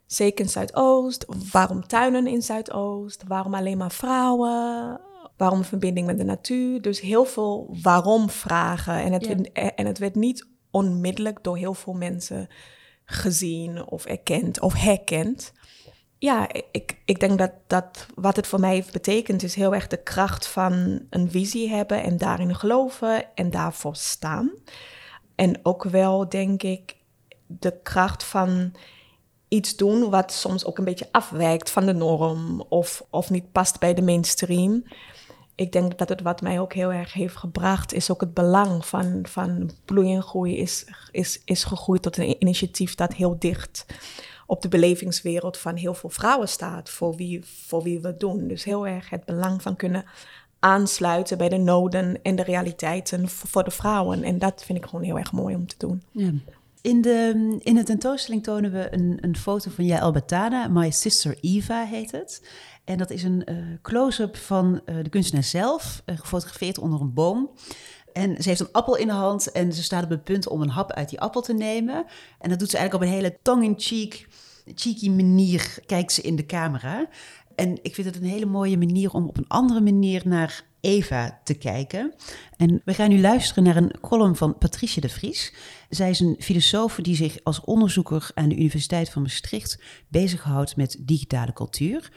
zeker 0.05 0.45
in 0.45 0.51
Zuidoost. 0.51 1.25
Waarom 1.51 1.87
tuinen 1.87 2.27
in 2.27 2.41
Zuidoost? 2.41 3.23
Waarom 3.27 3.53
alleen 3.53 3.77
maar 3.77 3.91
vrouwen? 3.91 4.99
Waarom 5.37 5.63
verbinding 5.63 6.07
met 6.07 6.17
de 6.17 6.23
natuur? 6.23 6.81
Dus 6.81 7.01
heel 7.01 7.25
veel 7.25 7.75
waarom-vragen. 7.81 8.93
En, 8.93 9.11
het 9.11 9.27
werd, 9.27 9.51
en 9.51 9.85
het 9.85 9.97
werd 9.97 10.15
niet 10.15 10.47
onmiddellijk 10.71 11.43
door 11.43 11.57
heel 11.57 11.73
veel 11.73 11.93
mensen 11.93 12.47
gezien 13.05 13.87
of 13.87 14.05
erkend 14.05 14.61
of 14.61 14.73
herkend 14.73 15.53
ja, 16.17 16.47
ik, 16.71 16.97
ik 17.05 17.19
denk 17.19 17.37
dat, 17.37 17.51
dat 17.67 18.05
wat 18.15 18.35
het 18.35 18.47
voor 18.47 18.59
mij 18.59 18.73
heeft 18.73 18.91
betekend, 18.91 19.43
is 19.43 19.55
heel 19.55 19.73
erg 19.73 19.87
de 19.87 20.03
kracht 20.03 20.47
van 20.47 21.01
een 21.09 21.31
visie 21.31 21.69
hebben 21.69 22.03
en 22.03 22.17
daarin 22.17 22.55
geloven 22.55 23.35
en 23.35 23.49
daarvoor 23.49 23.95
staan. 23.95 24.51
En 25.35 25.59
ook 25.63 25.83
wel, 25.83 26.29
denk 26.29 26.63
ik, 26.63 26.95
de 27.47 27.79
kracht 27.83 28.23
van 28.23 28.73
iets 29.47 29.75
doen 29.75 30.09
wat 30.09 30.31
soms 30.31 30.65
ook 30.65 30.77
een 30.77 30.83
beetje 30.83 31.09
afwijkt 31.11 31.69
van 31.71 31.85
de 31.85 31.93
norm 31.93 32.61
of, 32.69 33.05
of 33.09 33.29
niet 33.29 33.51
past 33.51 33.79
bij 33.79 33.93
de 33.93 34.01
mainstream. 34.01 34.83
Ik 35.55 35.71
denk 35.71 35.97
dat 35.97 36.09
het 36.09 36.21
wat 36.21 36.41
mij 36.41 36.59
ook 36.59 36.73
heel 36.73 36.91
erg 36.91 37.13
heeft 37.13 37.35
gebracht, 37.35 37.93
is 37.93 38.11
ook 38.11 38.21
het 38.21 38.33
belang 38.33 38.85
van, 38.85 39.25
van 39.29 39.71
bloei 39.85 40.13
en 40.13 40.23
groei 40.23 40.57
is, 40.57 40.85
is, 41.11 41.41
is 41.45 41.63
gegroeid 41.63 42.01
tot 42.01 42.17
een 42.17 42.41
initiatief 42.41 42.95
dat 42.95 43.13
heel 43.13 43.35
dicht 43.39 43.85
op 44.45 44.61
de 44.61 44.67
belevingswereld 44.67 45.57
van 45.57 45.75
heel 45.75 45.93
veel 45.93 46.09
vrouwen 46.09 46.49
staat 46.49 46.89
voor 46.89 47.15
wie, 47.15 47.45
voor 47.45 47.83
wie 47.83 47.99
we 47.99 48.07
het 48.07 48.19
doen. 48.19 48.47
Dus 48.47 48.63
heel 48.63 48.87
erg 48.87 49.09
het 49.09 49.25
belang 49.25 49.61
van 49.61 49.75
kunnen 49.75 50.05
aansluiten 50.59 51.37
bij 51.37 51.49
de 51.49 51.57
noden 51.57 52.21
en 52.21 52.35
de 52.35 52.43
realiteiten 52.43 53.29
voor 53.29 53.63
de 53.63 53.71
vrouwen. 53.71 54.23
En 54.23 54.39
dat 54.39 54.63
vind 54.65 54.77
ik 54.77 54.85
gewoon 54.85 55.05
heel 55.05 55.17
erg 55.17 55.31
mooi 55.31 55.55
om 55.55 55.67
te 55.67 55.75
doen. 55.77 56.03
Ja. 56.11 56.31
In 56.81 57.01
de, 57.01 57.57
in 57.59 57.75
de 57.75 57.83
tentoonstelling 57.83 58.43
tonen 58.43 58.71
we 58.71 58.87
een, 58.93 59.17
een 59.21 59.37
foto 59.37 59.71
van 59.71 59.85
Jael 59.85 60.11
Betana, 60.11 60.67
My 60.67 60.91
Sister 60.91 61.37
Eva 61.41 61.83
heet 61.83 62.11
het. 62.11 62.49
En 62.83 62.97
dat 62.97 63.09
is 63.09 63.23
een 63.23 63.43
uh, 63.49 63.55
close-up 63.81 64.37
van 64.37 64.81
uh, 64.85 64.95
de 65.03 65.09
kunstenaar 65.09 65.43
zelf, 65.43 66.01
uh, 66.05 66.17
gefotografeerd 66.17 66.77
onder 66.77 67.01
een 67.01 67.13
boom. 67.13 67.49
En 68.15 68.43
ze 68.43 68.49
heeft 68.49 68.61
een 68.61 68.71
appel 68.71 68.95
in 68.95 69.07
de 69.07 69.13
hand 69.13 69.51
en 69.51 69.73
ze 69.73 69.83
staat 69.83 70.03
op 70.03 70.09
het 70.09 70.23
punt 70.23 70.47
om 70.47 70.61
een 70.61 70.69
hap 70.69 70.91
uit 70.91 71.09
die 71.09 71.19
appel 71.19 71.41
te 71.41 71.53
nemen. 71.53 72.05
En 72.39 72.49
dat 72.49 72.59
doet 72.59 72.69
ze 72.69 72.77
eigenlijk 72.77 72.93
op 72.93 73.11
een 73.11 73.21
hele 73.21 73.37
tongue-in-cheek, 73.41 74.27
cheeky 74.75 75.09
manier, 75.09 75.77
kijkt 75.85 76.11
ze 76.11 76.21
in 76.21 76.35
de 76.35 76.45
camera. 76.45 77.07
En 77.55 77.79
ik 77.81 77.95
vind 77.95 78.07
het 78.07 78.15
een 78.15 78.29
hele 78.29 78.45
mooie 78.45 78.77
manier 78.77 79.11
om 79.11 79.27
op 79.27 79.37
een 79.37 79.47
andere 79.47 79.81
manier 79.81 80.21
naar 80.25 80.63
Eva 80.81 81.41
te 81.43 81.53
kijken. 81.53 82.13
En 82.57 82.81
we 82.85 82.93
gaan 82.93 83.09
nu 83.09 83.19
luisteren 83.19 83.63
naar 83.63 83.75
een 83.75 83.99
column 84.01 84.35
van 84.35 84.57
Patricia 84.57 85.01
de 85.01 85.09
Vries. 85.09 85.53
Zij 85.89 86.09
is 86.09 86.19
een 86.19 86.35
filosoof 86.39 86.95
die 86.95 87.15
zich 87.15 87.37
als 87.43 87.61
onderzoeker 87.61 88.31
aan 88.33 88.49
de 88.49 88.55
Universiteit 88.55 89.09
van 89.09 89.21
Maastricht 89.21 89.81
bezighoudt 90.07 90.75
met 90.75 90.97
digitale 90.99 91.53
cultuur. 91.53 92.11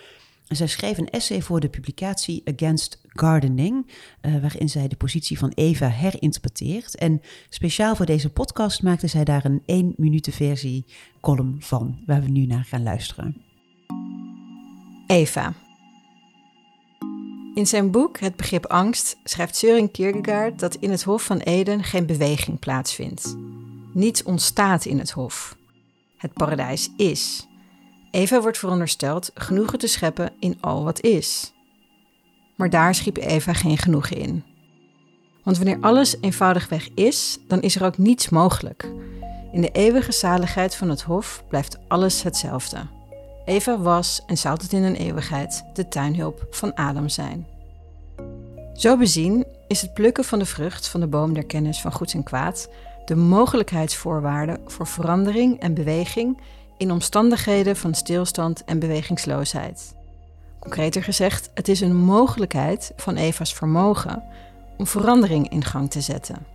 Zij 0.48 0.66
schreef 0.66 0.98
een 0.98 1.10
essay 1.10 1.42
voor 1.42 1.60
de 1.60 1.68
publicatie 1.68 2.42
Against 2.44 3.00
Gardening, 3.06 3.86
uh, 4.22 4.40
waarin 4.40 4.68
zij 4.68 4.88
de 4.88 4.96
positie 4.96 5.38
van 5.38 5.52
Eva 5.54 5.88
herinterpreteert. 5.88 6.96
En 6.96 7.20
speciaal 7.48 7.96
voor 7.96 8.06
deze 8.06 8.30
podcast 8.30 8.82
maakte 8.82 9.06
zij 9.06 9.24
daar 9.24 9.44
een 9.44 9.62
1 9.66 9.94
minuten 9.96 10.32
versie 10.32 10.84
column 11.20 11.56
van, 11.58 12.02
waar 12.06 12.22
we 12.22 12.28
nu 12.28 12.46
naar 12.46 12.64
gaan 12.64 12.82
luisteren. 12.82 13.42
Eva. 15.06 15.54
In 17.54 17.66
zijn 17.66 17.90
boek 17.90 18.20
Het 18.20 18.36
begrip 18.36 18.66
angst 18.66 19.16
schrijft 19.24 19.56
Søren 19.64 19.90
Kierkegaard 19.90 20.58
dat 20.58 20.74
in 20.74 20.90
het 20.90 21.02
Hof 21.02 21.22
van 21.22 21.38
Eden 21.38 21.84
geen 21.84 22.06
beweging 22.06 22.58
plaatsvindt. 22.58 23.36
Niets 23.92 24.22
ontstaat 24.22 24.84
in 24.84 24.98
het 24.98 25.10
Hof. 25.10 25.56
Het 26.16 26.32
paradijs 26.32 26.90
is. 26.96 27.48
Eva 28.10 28.40
wordt 28.40 28.58
verondersteld 28.58 29.30
genoegen 29.34 29.78
te 29.78 29.86
scheppen 29.86 30.32
in 30.38 30.58
al 30.60 30.84
wat 30.84 31.00
is. 31.00 31.52
Maar 32.56 32.70
daar 32.70 32.94
schiep 32.94 33.16
Eva 33.16 33.52
geen 33.52 33.78
genoegen 33.78 34.16
in. 34.16 34.44
Want 35.44 35.56
wanneer 35.56 35.78
alles 35.80 36.16
eenvoudigweg 36.20 36.88
is, 36.94 37.38
dan 37.48 37.60
is 37.60 37.76
er 37.76 37.84
ook 37.84 37.98
niets 37.98 38.28
mogelijk. 38.28 38.90
In 39.52 39.60
de 39.60 39.70
eeuwige 39.70 40.12
zaligheid 40.12 40.74
van 40.74 40.88
het 40.88 41.02
Hof 41.02 41.44
blijft 41.48 41.78
alles 41.88 42.22
hetzelfde. 42.22 42.78
Eva 43.44 43.78
was, 43.78 44.22
en 44.26 44.38
zou 44.38 44.58
het 44.62 44.72
in 44.72 44.82
een 44.82 44.96
eeuwigheid, 44.96 45.64
de 45.74 45.88
tuinhulp 45.88 46.46
van 46.50 46.74
Adam 46.74 47.08
zijn. 47.08 47.46
Zo 48.74 48.96
bezien 48.96 49.46
is 49.68 49.80
het 49.80 49.94
plukken 49.94 50.24
van 50.24 50.38
de 50.38 50.44
vrucht 50.44 50.88
van 50.88 51.00
de 51.00 51.06
boom 51.06 51.34
der 51.34 51.46
kennis 51.46 51.80
van 51.80 51.92
goed 51.92 52.12
en 52.12 52.22
kwaad 52.22 52.68
de 53.08 53.16
mogelijkheidsvoorwaarde 53.16 54.60
voor 54.66 54.86
verandering 54.86 55.60
en 55.60 55.74
beweging 55.74 56.40
in 56.78 56.90
omstandigheden 56.90 57.76
van 57.76 57.94
stilstand 57.94 58.64
en 58.64 58.78
bewegingsloosheid. 58.78 59.94
Concreter 60.58 61.02
gezegd, 61.02 61.50
het 61.54 61.68
is 61.68 61.80
een 61.80 61.96
mogelijkheid 61.96 62.92
van 62.96 63.16
Eva's 63.16 63.54
vermogen 63.54 64.22
om 64.76 64.86
verandering 64.86 65.50
in 65.50 65.64
gang 65.64 65.90
te 65.90 66.00
zetten. 66.00 66.46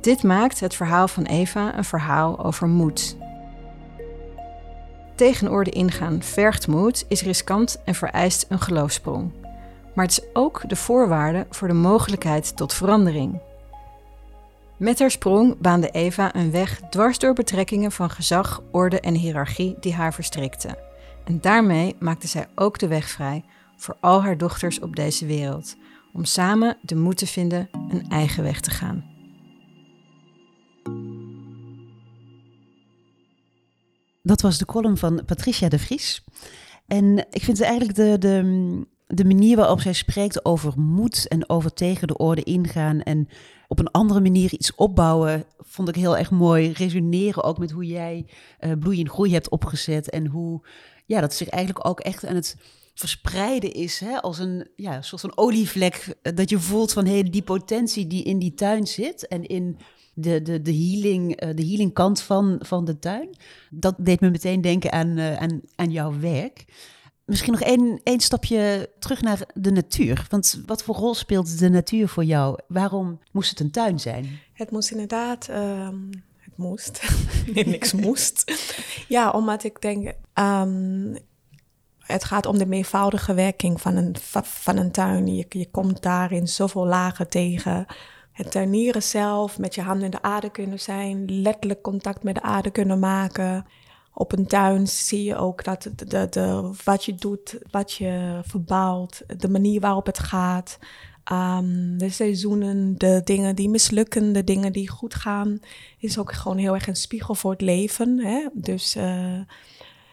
Dit 0.00 0.22
maakt 0.22 0.60
het 0.60 0.74
verhaal 0.74 1.08
van 1.08 1.24
Eva 1.24 1.76
een 1.76 1.84
verhaal 1.84 2.44
over 2.44 2.68
moed. 2.68 3.16
Tegenorde 5.14 5.70
ingaan 5.70 6.22
vergt 6.22 6.66
moed, 6.66 7.04
is 7.08 7.22
riskant 7.22 7.80
en 7.84 7.94
vereist 7.94 8.46
een 8.48 8.60
geloofsprong. 8.60 9.30
Maar 9.94 10.04
het 10.04 10.18
is 10.18 10.24
ook 10.32 10.68
de 10.68 10.76
voorwaarde 10.76 11.46
voor 11.50 11.68
de 11.68 11.74
mogelijkheid 11.74 12.56
tot 12.56 12.74
verandering. 12.74 13.40
Met 14.80 14.98
haar 14.98 15.10
sprong 15.10 15.58
baande 15.58 15.90
Eva 15.90 16.34
een 16.34 16.50
weg 16.50 16.80
dwars 16.90 17.18
door 17.18 17.34
betrekkingen 17.34 17.92
van 17.92 18.10
gezag, 18.10 18.62
orde 18.70 19.00
en 19.00 19.14
hiërarchie 19.14 19.76
die 19.80 19.94
haar 19.94 20.14
verstrikten. 20.14 20.76
En 21.24 21.40
daarmee 21.40 21.96
maakte 21.98 22.26
zij 22.26 22.46
ook 22.54 22.78
de 22.78 22.86
weg 22.86 23.08
vrij 23.08 23.44
voor 23.76 23.96
al 24.00 24.22
haar 24.22 24.38
dochters 24.38 24.80
op 24.80 24.96
deze 24.96 25.26
wereld, 25.26 25.76
om 26.12 26.24
samen 26.24 26.78
de 26.82 26.96
moed 26.96 27.16
te 27.16 27.26
vinden 27.26 27.68
een 27.90 28.08
eigen 28.08 28.42
weg 28.42 28.60
te 28.60 28.70
gaan. 28.70 29.04
Dat 34.22 34.40
was 34.40 34.58
de 34.58 34.66
column 34.66 34.96
van 34.96 35.22
Patricia 35.26 35.68
de 35.68 35.78
Vries. 35.78 36.24
En 36.86 37.26
ik 37.30 37.42
vind 37.42 37.60
eigenlijk 37.60 37.96
de, 37.96 38.16
de, 38.18 38.86
de 39.06 39.24
manier 39.24 39.56
waarop 39.56 39.80
zij 39.80 39.92
spreekt 39.92 40.44
over 40.44 40.72
moed 40.80 41.28
en 41.28 41.48
over 41.48 41.72
tegen 41.72 42.08
de 42.08 42.16
orde 42.16 42.42
ingaan 42.42 43.02
en 43.02 43.28
op 43.70 43.78
een 43.78 43.90
andere 43.90 44.20
manier 44.20 44.52
iets 44.52 44.74
opbouwen, 44.74 45.44
vond 45.58 45.88
ik 45.88 45.94
heel 45.94 46.16
erg 46.16 46.30
mooi. 46.30 46.72
Resoneren 46.72 47.44
ook 47.44 47.58
met 47.58 47.70
hoe 47.70 47.84
jij 47.84 48.26
uh, 48.60 48.72
bloei 48.78 49.00
en 49.00 49.08
groei 49.08 49.32
hebt 49.32 49.48
opgezet 49.48 50.10
en 50.10 50.26
hoe 50.26 50.66
ja, 51.06 51.20
dat 51.20 51.34
zich 51.34 51.48
eigenlijk 51.48 51.88
ook 51.88 52.00
echt 52.00 52.26
aan 52.26 52.34
het 52.34 52.56
verspreiden 52.94 53.72
is 53.72 54.00
hè, 54.00 54.20
als 54.20 54.38
een 54.38 54.68
ja, 54.76 55.02
soort 55.02 55.20
van 55.20 55.36
olievlek. 55.36 56.16
Eh, 56.22 56.36
dat 56.36 56.50
je 56.50 56.58
voelt 56.58 56.92
van 56.92 57.06
hey, 57.06 57.22
die 57.22 57.42
potentie 57.42 58.06
die 58.06 58.24
in 58.24 58.38
die 58.38 58.54
tuin 58.54 58.86
zit 58.86 59.28
en 59.28 59.46
in 59.46 59.78
de, 60.14 60.42
de, 60.42 60.62
de, 60.62 60.74
healing, 60.74 61.42
uh, 61.42 61.54
de 61.54 61.66
healing 61.66 61.92
kant 61.92 62.20
van, 62.20 62.56
van 62.60 62.84
de 62.84 62.98
tuin. 62.98 63.28
Dat 63.70 63.94
deed 63.98 64.20
me 64.20 64.30
meteen 64.30 64.60
denken 64.60 64.92
aan, 64.92 65.20
aan, 65.20 65.60
aan 65.74 65.90
jouw 65.90 66.20
werk. 66.20 66.64
Misschien 67.30 67.52
nog 67.52 67.60
één, 67.60 68.00
één 68.02 68.20
stapje 68.20 68.90
terug 68.98 69.22
naar 69.22 69.38
de 69.54 69.70
natuur. 69.70 70.26
Want 70.28 70.62
wat 70.66 70.82
voor 70.82 70.94
rol 70.94 71.14
speelt 71.14 71.58
de 71.58 71.68
natuur 71.68 72.08
voor 72.08 72.24
jou? 72.24 72.58
Waarom 72.68 73.20
moest 73.32 73.50
het 73.50 73.60
een 73.60 73.70
tuin 73.70 74.00
zijn? 74.00 74.40
Het 74.52 74.70
moest 74.70 74.90
inderdaad. 74.90 75.48
Uh, 75.50 75.88
het 76.36 76.56
moest. 76.56 77.02
niks 77.54 77.92
moest. 77.92 78.52
ja, 79.08 79.30
omdat 79.30 79.64
ik 79.64 79.80
denk. 79.80 80.12
Um, 80.34 81.16
het 81.98 82.24
gaat 82.24 82.46
om 82.46 82.58
de 82.58 82.66
meervoudige 82.66 83.34
werking 83.34 83.80
van 83.80 83.96
een, 83.96 84.16
van 84.42 84.76
een 84.76 84.90
tuin. 84.90 85.34
Je, 85.34 85.46
je 85.48 85.70
komt 85.70 86.02
daarin 86.02 86.48
zoveel 86.48 86.86
lagen 86.86 87.28
tegen. 87.28 87.86
Het 88.32 88.50
tuinieren 88.50 89.02
zelf, 89.02 89.58
met 89.58 89.74
je 89.74 89.82
handen 89.82 90.04
in 90.04 90.10
de 90.10 90.22
aarde 90.22 90.50
kunnen 90.50 90.80
zijn, 90.80 91.40
letterlijk 91.42 91.82
contact 91.82 92.22
met 92.22 92.34
de 92.34 92.42
aarde 92.42 92.70
kunnen 92.70 92.98
maken 92.98 93.66
op 94.20 94.32
een 94.32 94.46
tuin 94.46 94.86
zie 94.86 95.24
je 95.24 95.36
ook 95.36 95.64
dat 95.64 95.88
de, 95.96 96.28
de, 96.28 96.70
wat 96.84 97.04
je 97.04 97.14
doet, 97.14 97.58
wat 97.70 97.92
je 97.92 98.40
verbouwt, 98.42 99.22
de 99.36 99.48
manier 99.48 99.80
waarop 99.80 100.06
het 100.06 100.18
gaat, 100.18 100.78
um, 101.32 101.98
de 101.98 102.10
seizoenen, 102.10 102.98
de 102.98 103.20
dingen 103.24 103.56
die 103.56 103.68
mislukken, 103.68 104.32
de 104.32 104.44
dingen 104.44 104.72
die 104.72 104.88
goed 104.88 105.14
gaan, 105.14 105.60
is 105.98 106.18
ook 106.18 106.32
gewoon 106.32 106.56
heel 106.56 106.74
erg 106.74 106.86
een 106.86 106.96
spiegel 106.96 107.34
voor 107.34 107.50
het 107.50 107.60
leven. 107.60 108.18
Hè? 108.18 108.46
Dus, 108.52 108.96
uh, 108.96 109.40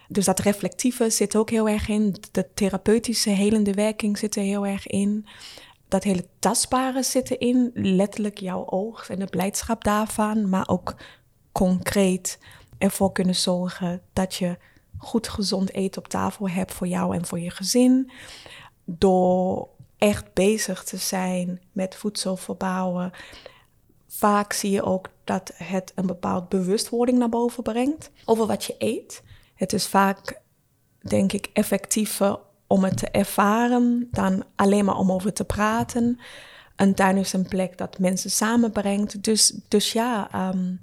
dus 0.07 0.25
dat 0.25 0.39
reflectieve 0.39 1.09
zit 1.09 1.35
ook 1.35 1.49
heel 1.49 1.69
erg 1.69 1.87
in. 1.87 2.15
De 2.31 2.47
therapeutische, 2.53 3.29
helende 3.29 3.73
werking 3.73 4.17
zit 4.17 4.35
er 4.35 4.43
heel 4.43 4.65
erg 4.65 4.87
in. 4.87 5.25
Dat 5.87 6.03
hele 6.03 6.25
tastbare 6.39 7.03
zit 7.03 7.31
erin, 7.31 7.71
letterlijk 7.73 8.39
jouw 8.39 8.65
oog 8.69 9.09
en 9.09 9.19
de 9.19 9.25
blijdschap 9.25 9.83
daarvan, 9.83 10.49
maar 10.49 10.67
ook 10.67 10.95
concreet 11.51 12.39
ervoor 12.77 13.11
kunnen 13.11 13.35
zorgen 13.35 14.01
dat 14.13 14.35
je 14.35 14.57
goed 14.97 15.27
gezond 15.27 15.73
eten 15.73 16.01
op 16.01 16.07
tafel 16.07 16.49
hebt 16.49 16.73
voor 16.73 16.87
jou 16.87 17.15
en 17.15 17.25
voor 17.25 17.39
je 17.39 17.49
gezin. 17.49 18.11
Door 18.85 19.67
echt 19.97 20.33
bezig 20.33 20.83
te 20.83 20.97
zijn 20.97 21.61
met 21.71 21.95
voedsel 21.95 22.35
verbouwen. 22.35 23.11
Vaak 24.07 24.53
zie 24.53 24.71
je 24.71 24.83
ook 24.83 25.09
dat 25.23 25.51
het 25.55 25.91
een 25.95 26.05
bepaald 26.05 26.49
bewustwording 26.49 27.17
naar 27.17 27.29
boven 27.29 27.63
brengt 27.63 28.11
over 28.25 28.45
wat 28.45 28.63
je 28.63 28.75
eet. 28.77 29.23
Het 29.55 29.73
is 29.73 29.87
vaak, 29.87 30.41
denk 31.01 31.33
ik, 31.33 31.49
effectiever 31.53 32.39
om 32.67 32.83
het 32.83 32.97
te 32.97 33.09
ervaren 33.09 34.07
dan 34.11 34.43
alleen 34.55 34.85
maar 34.85 34.97
om 34.97 35.11
over 35.11 35.33
te 35.33 35.45
praten. 35.45 36.19
Een 36.75 36.93
tuin 36.93 37.17
is 37.17 37.33
een 37.33 37.47
plek 37.47 37.77
dat 37.77 37.99
mensen 37.99 38.31
samenbrengt. 38.31 39.23
Dus, 39.23 39.59
dus 39.67 39.91
ja, 39.91 40.31
ehm, 40.31 40.75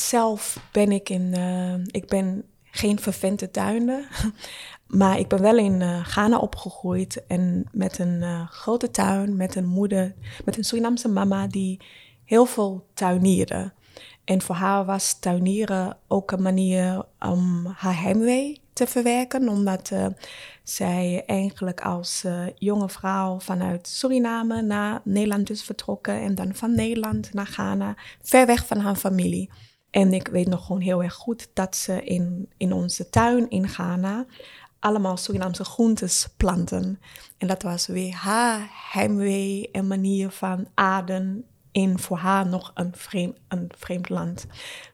zelf 0.00 0.68
ben 0.72 0.92
ik 0.92 1.08
in, 1.08 1.34
uh, 1.38 1.74
ik 1.86 2.06
ben 2.06 2.44
geen 2.70 3.00
vervente 3.00 3.50
tuinder, 3.50 4.08
maar 5.00 5.18
ik 5.18 5.28
ben 5.28 5.42
wel 5.42 5.58
in 5.58 5.80
uh, 5.80 6.04
Ghana 6.04 6.38
opgegroeid 6.38 7.26
en 7.26 7.64
met 7.72 7.98
een 7.98 8.22
uh, 8.22 8.48
grote 8.48 8.90
tuin, 8.90 9.36
met 9.36 9.54
een 9.54 9.66
moeder, 9.66 10.14
met 10.44 10.56
een 10.56 10.64
Surinaamse 10.64 11.08
mama 11.08 11.46
die 11.46 11.80
heel 12.24 12.46
veel 12.46 12.86
tuinierde. 12.94 13.72
En 14.24 14.42
voor 14.42 14.54
haar 14.54 14.84
was 14.84 15.18
tuinieren 15.18 15.96
ook 16.08 16.30
een 16.30 16.42
manier 16.42 17.04
om 17.20 17.66
haar 17.76 18.02
heimwee 18.02 18.60
te 18.72 18.86
verwerken, 18.86 19.48
omdat 19.48 19.92
zij 20.62 21.22
eigenlijk 21.26 21.80
als 21.80 22.24
jonge 22.54 22.88
vrouw 22.88 23.40
vanuit 23.40 23.88
Suriname 23.88 24.62
naar 24.62 25.00
Nederland 25.04 25.50
is 25.50 25.62
vertrokken 25.62 26.20
en 26.20 26.34
dan 26.34 26.54
van 26.54 26.74
Nederland 26.74 27.32
naar 27.32 27.46
Ghana, 27.46 27.96
ver 28.22 28.46
weg 28.46 28.66
van 28.66 28.78
haar 28.78 28.96
familie. 28.96 29.50
En 29.90 30.12
ik 30.12 30.28
weet 30.28 30.48
nog 30.48 30.66
gewoon 30.66 30.80
heel 30.80 31.02
erg 31.02 31.14
goed 31.14 31.48
dat 31.54 31.76
ze 31.76 32.04
in, 32.04 32.48
in 32.56 32.72
onze 32.72 33.08
tuin 33.08 33.50
in 33.50 33.68
Ghana 33.68 34.26
allemaal 34.78 35.16
Surinaamse 35.16 35.64
groentes 35.64 36.28
planten. 36.36 37.00
En 37.38 37.46
dat 37.46 37.62
was 37.62 37.86
weer 37.86 38.14
haar 38.14 38.70
heimwee 38.92 39.68
en 39.72 39.86
manier 39.86 40.30
van 40.30 40.68
ademen 40.74 41.44
in 41.72 41.98
voor 41.98 42.16
haar 42.16 42.46
nog 42.46 42.70
een 42.74 42.92
vreemd, 42.96 43.36
een 43.48 43.72
vreemd 43.78 44.08
land. 44.08 44.46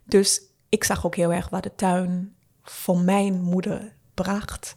Dus 0.04 0.42
ik 0.68 0.84
zag 0.84 1.06
ook 1.06 1.16
heel 1.16 1.32
erg 1.32 1.48
wat 1.48 1.62
de 1.62 1.74
tuin 1.74 2.34
voor 2.62 2.98
mijn 2.98 3.42
moeder 3.42 3.92
bracht. 4.14 4.76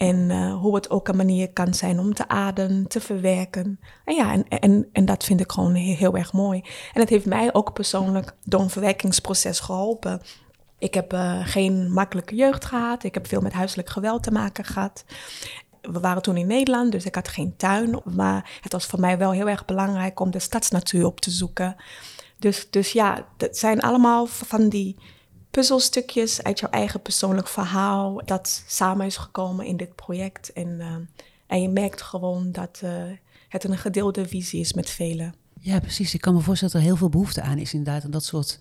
En 0.00 0.30
uh, 0.30 0.54
hoe 0.54 0.74
het 0.74 0.90
ook 0.90 1.08
een 1.08 1.16
manier 1.16 1.52
kan 1.52 1.74
zijn 1.74 1.98
om 1.98 2.14
te 2.14 2.28
ademen, 2.28 2.88
te 2.88 3.00
verwerken. 3.00 3.80
En 4.04 4.14
ja, 4.14 4.32
en, 4.32 4.48
en, 4.48 4.88
en 4.92 5.04
dat 5.04 5.24
vind 5.24 5.40
ik 5.40 5.52
gewoon 5.52 5.74
heel, 5.74 6.16
erg 6.16 6.32
mooi. 6.32 6.60
En 6.92 7.00
het 7.00 7.08
heeft 7.08 7.26
mij 7.26 7.54
ook 7.54 7.72
persoonlijk 7.72 8.32
door 8.44 8.60
een 8.60 8.70
verwerkingsproces 8.70 9.60
geholpen. 9.60 10.20
Ik 10.78 10.94
heb 10.94 11.12
uh, 11.12 11.46
geen 11.46 11.92
makkelijke 11.92 12.34
jeugd 12.34 12.64
gehad. 12.64 13.04
Ik 13.04 13.14
heb 13.14 13.26
veel 13.26 13.40
met 13.40 13.52
huiselijk 13.52 13.90
geweld 13.90 14.22
te 14.22 14.30
maken 14.30 14.64
gehad. 14.64 15.04
we 15.80 16.00
waren 16.00 16.22
toen 16.22 16.36
in 16.36 16.46
Nederland, 16.46 16.92
dus 16.92 17.04
ik 17.04 17.14
had 17.14 17.28
geen 17.28 17.56
tuin. 17.56 18.00
Maar 18.04 18.58
het 18.60 18.72
was 18.72 18.86
voor 18.86 19.00
mij 19.00 19.18
wel 19.18 19.32
heel 19.32 19.48
erg 19.48 19.64
belangrijk 19.64 20.20
om 20.20 20.30
de 20.30 20.38
stadsnatuur 20.38 21.06
op 21.06 21.20
te 21.20 21.30
zoeken. 21.30 21.76
Dus, 22.38 22.70
dus 22.70 22.92
ja, 22.92 23.26
het 23.36 23.58
zijn 23.58 23.80
allemaal 23.80 24.26
van 24.26 24.68
die 24.68 24.96
puzzelstukjes 25.50 26.42
uit 26.42 26.60
jouw 26.60 26.70
eigen 26.70 27.02
persoonlijk 27.02 27.48
verhaal 27.48 28.22
dat 28.24 28.62
samen 28.66 29.06
is 29.06 29.16
gekomen 29.16 29.66
in 29.66 29.76
dit 29.76 29.94
project. 29.94 30.52
En, 30.52 30.68
uh, 30.68 30.94
en 31.46 31.62
je 31.62 31.68
merkt 31.68 32.02
gewoon 32.02 32.52
dat 32.52 32.80
uh, 32.84 32.90
het 33.48 33.64
een 33.64 33.78
gedeelde 33.78 34.28
visie 34.28 34.60
is 34.60 34.72
met 34.72 34.90
velen. 34.90 35.34
Ja, 35.60 35.80
precies. 35.80 36.14
Ik 36.14 36.20
kan 36.20 36.34
me 36.34 36.40
voorstellen 36.40 36.74
dat 36.74 36.82
er 36.82 36.88
heel 36.88 36.98
veel 36.98 37.08
behoefte 37.08 37.42
aan 37.42 37.58
is 37.58 37.74
inderdaad. 37.74 38.04
En 38.04 38.10
dat 38.10 38.24
soort 38.24 38.58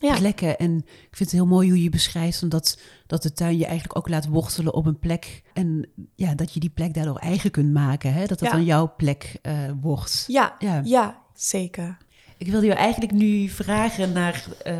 ja. 0.00 0.16
plekken. 0.16 0.58
En 0.58 0.76
ik 0.76 1.16
vind 1.16 1.30
het 1.30 1.38
heel 1.38 1.46
mooi 1.46 1.68
hoe 1.68 1.82
je 1.82 1.90
beschrijft 1.90 2.50
dat, 2.50 2.78
dat 3.06 3.22
de 3.22 3.32
tuin 3.32 3.58
je 3.58 3.64
eigenlijk 3.64 3.98
ook 3.98 4.08
laat 4.08 4.26
wortelen 4.26 4.74
op 4.74 4.86
een 4.86 4.98
plek. 4.98 5.42
En 5.52 5.88
ja, 6.14 6.34
dat 6.34 6.54
je 6.54 6.60
die 6.60 6.70
plek 6.70 6.94
daardoor 6.94 7.16
eigen 7.16 7.50
kunt 7.50 7.72
maken. 7.72 8.12
Hè? 8.12 8.26
Dat 8.26 8.38
dat 8.38 8.50
dan 8.50 8.64
jouw 8.64 8.94
plek 8.96 9.38
uh, 9.42 9.58
wordt. 9.80 10.24
Ja, 10.26 10.56
ja, 10.58 10.80
ja. 10.84 11.22
zeker. 11.34 11.96
Ik 12.40 12.50
wilde 12.50 12.66
je 12.66 12.74
eigenlijk 12.74 13.12
nu 13.12 13.48
vragen 13.48 14.12
naar 14.12 14.44
uh, 14.66 14.74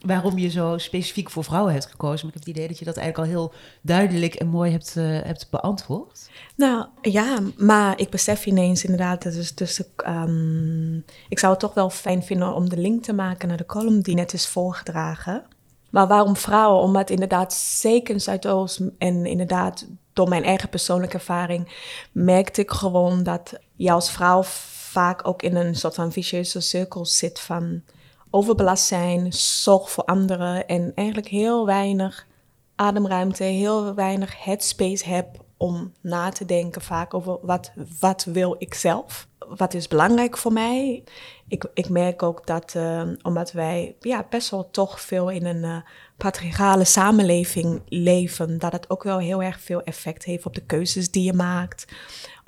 waarom 0.00 0.38
je 0.38 0.48
zo 0.48 0.78
specifiek 0.78 1.30
voor 1.30 1.44
vrouwen 1.44 1.72
hebt 1.72 1.86
gekozen. 1.86 2.26
Maar 2.26 2.34
ik 2.34 2.34
heb 2.34 2.46
het 2.46 2.56
idee 2.56 2.68
dat 2.68 2.78
je 2.78 2.84
dat 2.84 2.96
eigenlijk 2.96 3.28
al 3.28 3.34
heel 3.34 3.52
duidelijk 3.82 4.34
en 4.34 4.48
mooi 4.48 4.70
hebt, 4.70 4.94
uh, 4.96 5.04
hebt 5.04 5.50
beantwoord. 5.50 6.30
Nou 6.56 6.86
ja, 7.02 7.38
maar 7.56 8.00
ik 8.00 8.10
besef 8.10 8.46
ineens 8.46 8.84
inderdaad, 8.84 9.22
dus, 9.22 9.54
dus 9.54 9.82
um, 10.06 11.04
ik 11.28 11.38
zou 11.38 11.52
het 11.52 11.60
toch 11.60 11.74
wel 11.74 11.90
fijn 11.90 12.22
vinden 12.22 12.54
om 12.54 12.68
de 12.68 12.78
link 12.78 13.02
te 13.02 13.12
maken 13.12 13.48
naar 13.48 13.56
de 13.56 13.66
column 13.66 14.00
die 14.00 14.14
net 14.14 14.32
is 14.32 14.46
voorgedragen. 14.46 15.44
Maar 15.90 16.06
waarom 16.06 16.36
vrouwen? 16.36 16.82
Omdat 16.82 17.10
inderdaad 17.10 17.52
zeker 17.54 18.14
in 18.14 18.20
Zuidoost 18.20 18.80
en 18.98 19.26
inderdaad 19.26 19.86
door 20.12 20.28
mijn 20.28 20.44
eigen 20.44 20.68
persoonlijke 20.68 21.16
ervaring 21.16 21.68
merkte 22.12 22.60
ik 22.60 22.70
gewoon 22.70 23.22
dat 23.22 23.58
je 23.76 23.90
als 23.90 24.10
vrouw 24.10 24.42
vaak 24.88 25.28
ook 25.28 25.42
in 25.42 25.56
een 25.56 25.74
soort 25.74 25.94
van 25.94 26.12
vicieuze 26.12 26.60
cirkel 26.60 27.06
zit 27.06 27.40
van 27.40 27.82
overbelast 28.30 28.84
zijn, 28.84 29.32
zorg 29.32 29.90
voor 29.90 30.04
anderen 30.04 30.66
en 30.66 30.92
eigenlijk 30.94 31.28
heel 31.28 31.66
weinig 31.66 32.26
ademruimte, 32.74 33.44
heel 33.44 33.94
weinig 33.94 34.44
headspace 34.44 35.08
heb 35.08 35.46
om 35.56 35.92
na 36.00 36.30
te 36.30 36.44
denken 36.44 36.82
vaak 36.82 37.14
over 37.14 37.38
wat, 37.42 37.72
wat 38.00 38.24
wil 38.24 38.56
ik 38.58 38.74
zelf? 38.74 39.28
Wat 39.38 39.74
is 39.74 39.88
belangrijk 39.88 40.36
voor 40.36 40.52
mij? 40.52 41.04
Ik, 41.48 41.64
ik 41.74 41.88
merk 41.88 42.22
ook 42.22 42.46
dat, 42.46 42.74
uh, 42.74 43.02
omdat 43.22 43.52
wij 43.52 43.96
ja, 44.00 44.26
best 44.30 44.50
wel 44.50 44.70
toch 44.70 45.00
veel 45.00 45.30
in 45.30 45.46
een 45.46 45.64
uh, 45.64 45.76
patriarchale 46.16 46.84
samenleving 46.84 47.82
leven, 47.88 48.58
dat 48.58 48.72
het 48.72 48.90
ook 48.90 49.02
wel 49.02 49.18
heel 49.18 49.42
erg 49.42 49.60
veel 49.60 49.82
effect 49.82 50.24
heeft 50.24 50.46
op 50.46 50.54
de 50.54 50.64
keuzes 50.64 51.10
die 51.10 51.24
je 51.24 51.32
maakt, 51.32 51.84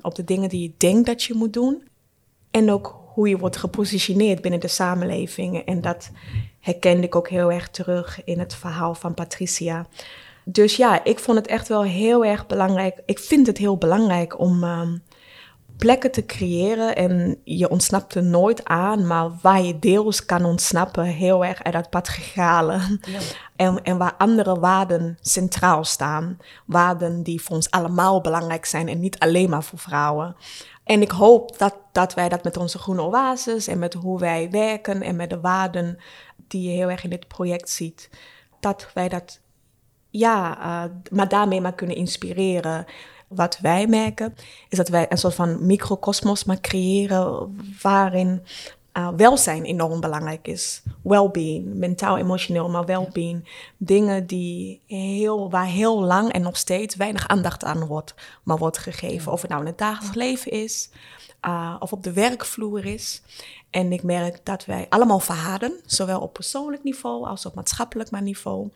op 0.01 0.15
de 0.15 0.23
dingen 0.23 0.49
die 0.49 0.61
je 0.61 0.73
denkt 0.77 1.05
dat 1.05 1.23
je 1.23 1.33
moet 1.33 1.53
doen. 1.53 1.89
En 2.51 2.71
ook 2.71 2.99
hoe 3.13 3.29
je 3.29 3.37
wordt 3.37 3.57
gepositioneerd 3.57 4.41
binnen 4.41 4.59
de 4.59 4.67
samenleving. 4.67 5.57
En 5.57 5.81
dat 5.81 6.11
herkende 6.59 7.05
ik 7.05 7.15
ook 7.15 7.29
heel 7.29 7.51
erg 7.51 7.69
terug 7.69 8.23
in 8.23 8.39
het 8.39 8.55
verhaal 8.55 8.95
van 8.95 9.13
Patricia. 9.13 9.87
Dus 10.45 10.75
ja, 10.75 11.03
ik 11.03 11.19
vond 11.19 11.37
het 11.37 11.47
echt 11.47 11.67
wel 11.67 11.83
heel 11.83 12.25
erg 12.25 12.47
belangrijk. 12.47 13.01
Ik 13.05 13.19
vind 13.19 13.47
het 13.47 13.57
heel 13.57 13.77
belangrijk 13.77 14.39
om 14.39 14.63
um, 14.63 15.03
plekken 15.77 16.11
te 16.11 16.25
creëren. 16.25 16.95
En 16.95 17.37
je 17.43 17.69
ontsnapt 17.69 18.15
er 18.15 18.23
nooit 18.23 18.65
aan, 18.65 19.07
maar 19.07 19.29
waar 19.41 19.61
je 19.61 19.79
deels 19.79 20.25
kan 20.25 20.45
ontsnappen, 20.45 21.03
heel 21.03 21.45
erg 21.45 21.63
uit 21.63 21.73
dat 21.73 21.89
patriarchale. 21.89 22.73
Ja. 23.01 23.19
En, 23.55 23.83
en 23.83 23.97
waar 23.97 24.15
andere 24.17 24.59
waarden 24.59 25.17
centraal 25.21 25.83
staan. 25.83 26.37
Waarden 26.65 27.23
die 27.23 27.41
voor 27.41 27.55
ons 27.55 27.71
allemaal 27.71 28.21
belangrijk 28.21 28.65
zijn 28.65 28.87
en 28.87 28.99
niet 28.99 29.19
alleen 29.19 29.49
maar 29.49 29.63
voor 29.63 29.79
vrouwen. 29.79 30.35
En 30.91 31.01
ik 31.01 31.11
hoop 31.11 31.57
dat, 31.57 31.75
dat 31.91 32.13
wij 32.13 32.29
dat 32.29 32.43
met 32.43 32.57
onze 32.57 32.77
groene 32.77 33.01
oases 33.01 33.67
en 33.67 33.79
met 33.79 33.93
hoe 33.93 34.19
wij 34.19 34.49
werken 34.49 35.01
en 35.01 35.15
met 35.15 35.29
de 35.29 35.39
waarden 35.39 35.97
die 36.47 36.69
je 36.69 36.75
heel 36.75 36.89
erg 36.89 37.03
in 37.03 37.09
dit 37.09 37.27
project 37.27 37.69
ziet, 37.69 38.09
dat 38.59 38.89
wij 38.93 39.09
dat, 39.09 39.39
ja, 40.09 40.57
uh, 40.57 40.91
maar 41.11 41.27
daarmee 41.27 41.61
maar 41.61 41.75
kunnen 41.75 41.95
inspireren. 41.95 42.85
Wat 43.27 43.59
wij 43.59 43.87
merken, 43.87 44.35
is 44.69 44.77
dat 44.77 44.87
wij 44.87 45.05
een 45.09 45.17
soort 45.17 45.33
van 45.33 45.65
microcosmos 45.65 46.43
maar 46.43 46.59
creëren 46.61 47.55
waarin 47.81 48.43
uh, 48.93 49.09
welzijn 49.15 49.63
enorm 49.63 49.99
belangrijk 49.99 50.47
is. 50.47 50.83
Well-being, 51.03 51.73
mentaal, 51.73 52.17
emotioneel, 52.17 52.69
maar 52.69 52.85
well-being. 52.85 53.49
Dingen 53.77 54.27
die 54.27 54.81
heel, 54.85 55.49
waar 55.49 55.65
heel 55.65 56.03
lang 56.03 56.31
en 56.31 56.41
nog 56.41 56.57
steeds 56.57 56.95
weinig 56.95 57.27
aandacht 57.27 57.63
aan 57.63 57.85
wordt, 57.85 58.13
maar 58.43 58.57
wordt 58.57 58.77
gegeven. 58.77 59.31
Of 59.31 59.41
het 59.41 59.49
nou 59.49 59.61
in 59.61 59.67
het 59.67 59.77
dagelijks 59.77 60.15
leven 60.15 60.51
is, 60.51 60.89
uh, 61.45 61.75
of 61.79 61.91
op 61.91 62.03
de 62.03 62.13
werkvloer 62.13 62.85
is. 62.85 63.21
En 63.69 63.91
ik 63.91 64.03
merk 64.03 64.39
dat 64.43 64.65
wij 64.65 64.85
allemaal 64.89 65.19
verharden, 65.19 65.79
zowel 65.85 66.19
op 66.19 66.33
persoonlijk 66.33 66.83
niveau 66.83 67.25
als 67.25 67.45
op 67.45 67.55
maatschappelijk 67.55 68.11
niveau. 68.11 68.69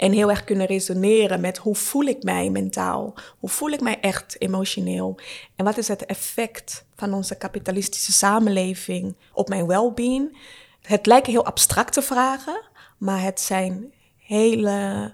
En 0.00 0.12
heel 0.12 0.30
erg 0.30 0.44
kunnen 0.44 0.66
resoneren 0.66 1.40
met 1.40 1.58
hoe 1.58 1.74
voel 1.74 2.04
ik 2.04 2.22
mij 2.22 2.50
mentaal? 2.50 3.14
Hoe 3.38 3.48
voel 3.48 3.70
ik 3.70 3.80
mij 3.80 4.00
echt 4.00 4.36
emotioneel? 4.38 5.18
En 5.56 5.64
wat 5.64 5.78
is 5.78 5.88
het 5.88 6.06
effect 6.06 6.84
van 6.94 7.14
onze 7.14 7.36
kapitalistische 7.36 8.12
samenleving 8.12 9.14
op 9.32 9.48
mijn 9.48 9.66
well-being? 9.66 10.38
Het 10.82 11.06
lijken 11.06 11.32
heel 11.32 11.44
abstracte 11.44 12.02
vragen, 12.02 12.62
maar 12.98 13.22
het 13.22 13.40
zijn 13.40 13.92
hele 14.16 15.12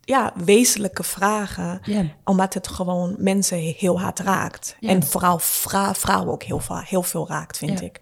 ja, 0.00 0.32
wezenlijke 0.44 1.02
vragen. 1.02 1.80
Omdat 2.24 2.54
het 2.54 2.68
gewoon 2.68 3.14
mensen 3.18 3.58
heel 3.58 4.00
hard 4.00 4.18
raakt. 4.18 4.76
En 4.80 5.02
vooral 5.02 5.38
vrouwen 5.92 6.32
ook 6.32 6.42
heel, 6.42 6.60
heel 6.68 7.02
veel 7.02 7.28
raakt, 7.28 7.58
vind 7.58 7.80
ik. 7.80 8.00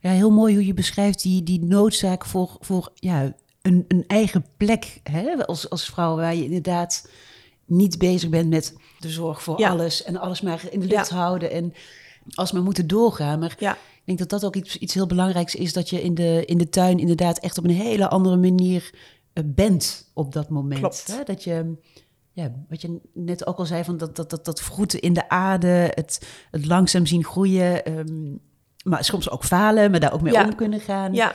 Ja, 0.00 0.10
heel 0.10 0.30
mooi 0.30 0.54
hoe 0.54 0.66
je 0.66 0.74
beschrijft 0.74 1.22
die, 1.22 1.42
die 1.42 1.64
noodzaak 1.64 2.24
voor, 2.24 2.56
voor 2.60 2.92
ja, 2.94 3.32
een, 3.68 3.84
een 3.88 4.04
eigen 4.06 4.44
plek 4.56 5.00
hè? 5.02 5.46
Als, 5.46 5.70
als 5.70 5.84
vrouw, 5.84 6.16
waar 6.16 6.34
je 6.34 6.44
inderdaad 6.44 7.08
niet 7.64 7.98
bezig 7.98 8.30
bent 8.30 8.48
met 8.48 8.76
de 8.98 9.08
zorg 9.08 9.42
voor 9.42 9.64
alles 9.64 10.02
en 10.02 10.16
alles 10.16 10.40
maar 10.40 10.62
in 10.70 10.80
de 10.80 10.86
lucht 10.86 11.08
houden 11.08 11.50
en 11.50 11.72
als 12.34 12.52
maar 12.52 12.62
moeten 12.62 12.86
doorgaan. 12.86 13.38
Maar 13.38 13.56
ja. 13.58 13.72
ik 13.72 14.02
denk 14.04 14.18
dat 14.18 14.28
dat 14.28 14.44
ook 14.44 14.56
iets, 14.56 14.76
iets 14.76 14.94
heel 14.94 15.06
belangrijks 15.06 15.54
is, 15.54 15.72
dat 15.72 15.90
je 15.90 16.02
in 16.02 16.14
de, 16.14 16.44
in 16.44 16.58
de 16.58 16.68
tuin 16.68 16.98
inderdaad 16.98 17.38
echt 17.38 17.58
op 17.58 17.64
een 17.64 17.70
hele 17.70 18.08
andere 18.08 18.36
manier 18.36 18.90
uh, 19.34 19.44
bent 19.46 20.10
op 20.14 20.32
dat 20.32 20.48
moment. 20.48 21.06
Hè? 21.06 21.22
Dat 21.24 21.44
je, 21.44 21.74
ja, 22.32 22.52
wat 22.68 22.80
je 22.80 23.00
net 23.14 23.46
ook 23.46 23.58
al 23.58 23.66
zei, 23.66 23.84
van 23.84 23.96
dat, 23.96 24.16
dat, 24.16 24.30
dat, 24.30 24.44
dat 24.44 24.60
vroeten 24.60 25.00
in 25.00 25.12
de 25.12 25.28
aarde, 25.28 25.92
het, 25.94 26.28
het 26.50 26.66
langzaam 26.66 27.06
zien 27.06 27.24
groeien, 27.24 27.98
um, 27.98 28.40
maar 28.84 29.04
soms 29.04 29.30
ook 29.30 29.44
falen, 29.44 29.90
maar 29.90 30.00
daar 30.00 30.12
ook 30.12 30.22
mee 30.22 30.44
om 30.44 30.54
kunnen 30.54 30.80
gaan. 30.80 31.12
Ja. 31.14 31.34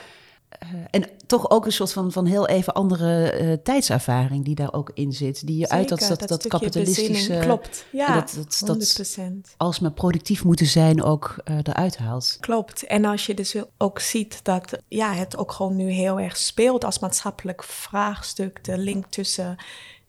Uh, 0.64 0.80
en 0.90 1.10
toch 1.26 1.50
ook 1.50 1.66
een 1.66 1.72
soort 1.72 1.94
van, 1.94 2.12
van 2.12 2.26
heel 2.26 2.48
even 2.48 2.74
andere 2.74 3.42
uh, 3.42 3.54
tijdservaring 3.54 4.46
die 4.46 4.56
daar 4.56 4.74
ook 4.74 4.92
in 4.94 5.12
zit. 5.12 5.48
Die 5.48 5.58
je 5.58 5.70
uit 5.70 5.90
dat, 5.90 6.00
dat, 6.00 6.28
dat, 6.28 6.48
kapitalistische... 6.48 7.38
Klopt, 7.42 7.86
ja, 7.92 8.14
dat, 8.14 8.64
dat, 8.66 9.18
100%. 9.20 9.56
als 9.58 9.80
we 9.80 9.92
productief 9.92 10.44
moeten 10.44 10.66
zijn 10.66 11.04
ook 11.04 11.36
uh, 11.46 11.58
eruit 11.64 11.98
haalt. 11.98 12.38
Klopt. 12.40 12.84
En 12.84 13.06
als 13.06 13.26
je 13.26 13.34
dus 13.34 13.56
ook 13.78 14.00
ziet 14.00 14.40
dat 14.44 14.80
ja, 14.88 15.14
het 15.14 15.38
ook 15.38 15.52
gewoon 15.52 15.76
nu 15.76 15.90
heel 15.90 16.20
erg 16.20 16.38
speelt 16.38 16.86
als 16.86 17.00
maatschappelijk 17.00 17.64
vraagstuk. 17.64 18.64
De 18.64 18.78
link 18.78 19.06
tussen 19.06 19.56